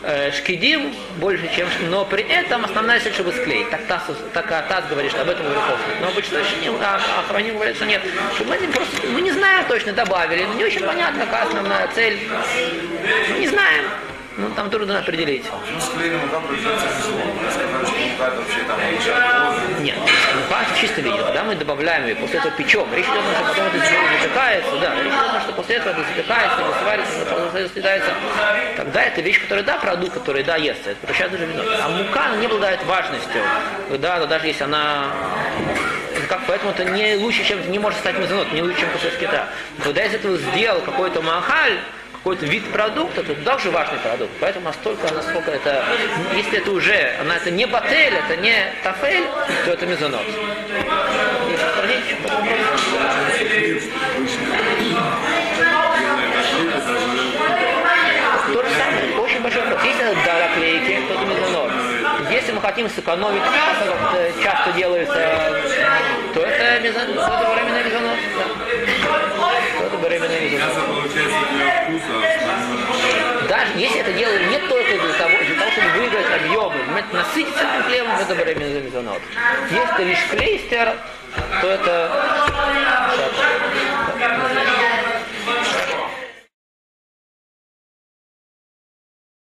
э, 0.02 0.32
шкидим, 0.32 0.92
больше, 1.18 1.48
чем... 1.54 1.68
Но 1.90 2.04
при 2.06 2.24
этом 2.24 2.64
основная 2.64 2.98
цель, 2.98 3.12
чтобы 3.12 3.32
склеить. 3.32 3.70
Так 3.70 3.86
Тас, 3.86 4.02
так 4.32 4.50
а, 4.50 4.62
Тас 4.62 4.86
говорит, 4.90 5.12
что 5.12 5.22
об 5.22 5.28
этом 5.28 5.44
говорит. 5.44 5.62
Но 6.00 6.08
обычно 6.08 6.38
не, 6.60 6.70
а, 6.82 7.00
Хроним 7.28 7.54
говорит, 7.54 7.76
что 7.76 7.86
нет. 7.86 8.02
Мы, 8.44 8.56
просто, 8.68 9.06
мы 9.06 9.20
не 9.20 9.30
знаем 9.30 9.64
точно, 9.68 9.92
добавили, 9.92 10.44
но 10.44 10.54
не 10.54 10.64
очень 10.64 10.84
понятно, 10.84 11.24
какая 11.24 11.44
основная 11.44 11.88
цель. 11.94 12.18
Не 13.38 13.46
знаем. 13.46 13.84
Ну, 14.36 14.50
там 14.56 14.68
трудно 14.68 14.98
определить. 14.98 15.44
Мука 15.44 16.40
вообще 18.30 18.60
там 18.66 18.78
обычно 18.80 19.82
Нет, 19.82 19.96
мука 19.98 20.64
в 20.64 20.80
чистом 20.80 21.04
виде. 21.04 21.18
Когда 21.18 21.44
мы 21.44 21.54
добавляем 21.54 22.06
ее, 22.06 22.16
после 22.16 22.38
этого 22.38 22.54
печем. 22.56 22.86
Речь 22.94 23.06
идет 23.06 23.18
о 23.18 23.22
том, 23.22 23.34
что 23.34 23.44
потом 23.44 23.66
это 23.66 23.78
запекается, 24.22 24.76
да. 24.80 24.94
Речь 24.94 25.12
идет 25.12 25.22
о 25.22 25.32
том, 25.32 25.40
что 25.42 25.52
после 25.52 25.76
этого 25.76 25.92
это 25.92 26.04
запекается, 26.08 26.60
или 26.60 26.72
сварится, 26.80 27.68
съедается. 27.72 28.10
Тогда 28.76 29.02
это 29.02 29.20
вещь, 29.20 29.40
которая, 29.40 29.64
да, 29.64 29.76
продукт, 29.78 30.14
который, 30.14 30.42
да, 30.42 30.56
ест. 30.56 30.86
Это 30.86 30.96
превращается 30.96 31.38
даже 31.38 31.52
вино. 31.52 31.62
А 31.82 31.88
мука, 31.88 32.36
не 32.36 32.46
обладает 32.46 32.84
важностью. 32.84 33.42
Да, 33.98 34.18
но 34.18 34.26
даже 34.26 34.46
если 34.46 34.64
она 34.64 35.12
как, 36.28 36.40
поэтому 36.46 36.72
это 36.72 36.84
не 36.84 37.16
лучше, 37.16 37.44
чем 37.44 37.70
не 37.70 37.78
может 37.78 37.98
стать 37.98 38.18
мезонот, 38.18 38.52
не 38.52 38.62
лучше, 38.62 38.80
чем 38.80 38.90
кусок 38.90 39.12
кита. 39.18 39.48
Когда 39.82 40.04
из 40.04 40.14
этого 40.14 40.36
сделал 40.36 40.80
какой-то 40.80 41.20
махаль, 41.22 41.78
какой-то 42.24 42.46
вид 42.46 42.64
продукта, 42.72 43.22
то 43.22 43.34
да 43.34 43.56
уже 43.56 43.70
важный 43.70 43.98
продукт. 43.98 44.32
Поэтому 44.40 44.64
настолько, 44.64 45.12
насколько 45.12 45.50
это, 45.50 45.84
если 46.34 46.56
это 46.56 46.70
уже, 46.70 47.14
она 47.20 47.36
это 47.36 47.50
не 47.50 47.66
батель, 47.66 48.14
это 48.14 48.36
не 48.40 48.72
тафель, 48.82 49.24
то 49.66 49.72
это 49.72 49.84
мезонот. 49.84 50.22
То 58.54 58.62
же 58.62 58.70
самое, 58.78 59.20
очень 59.20 59.42
большой 59.42 59.62
вопрос. 59.64 59.82
Если 59.84 60.10
это 60.10 60.14
до 60.24 60.32
наклейки, 60.48 61.06
то 61.06 61.12
это 61.12 61.26
мезонот. 61.26 61.72
Если 62.30 62.52
мы 62.52 62.60
хотим 62.62 62.88
сэкономить 62.88 63.42
как 63.42 64.42
часто 64.42 64.72
делается, 64.72 65.12
то 66.32 66.40
это 66.40 66.80
мезонот, 66.80 67.16
то 67.16 67.34
это 67.34 67.50
временный 67.52 67.84
мезонот. 67.84 68.18
Да. 68.38 68.53
Мясо 70.04 70.80
получается 70.86 71.38
для 71.52 71.82
вкуса. 71.82 72.12
Даже 73.48 73.72
если 73.76 74.00
это 74.00 74.12
делали 74.12 74.44
не 74.44 74.58
только 74.68 74.90
для 74.90 75.12
того, 75.14 75.30
для 75.46 75.56
того 75.56 75.70
чтобы 75.70 75.88
выиграть 75.98 76.26
объемы, 76.40 77.04
насытиться 77.12 77.64
хлебом, 77.86 78.16
это 78.18 78.34
временный 78.34 78.82
мезонот. 78.82 79.22
Если 79.70 80.04
лишь 80.04 80.26
клейстер, 80.30 80.92
то 81.62 81.66
это... 81.68 82.10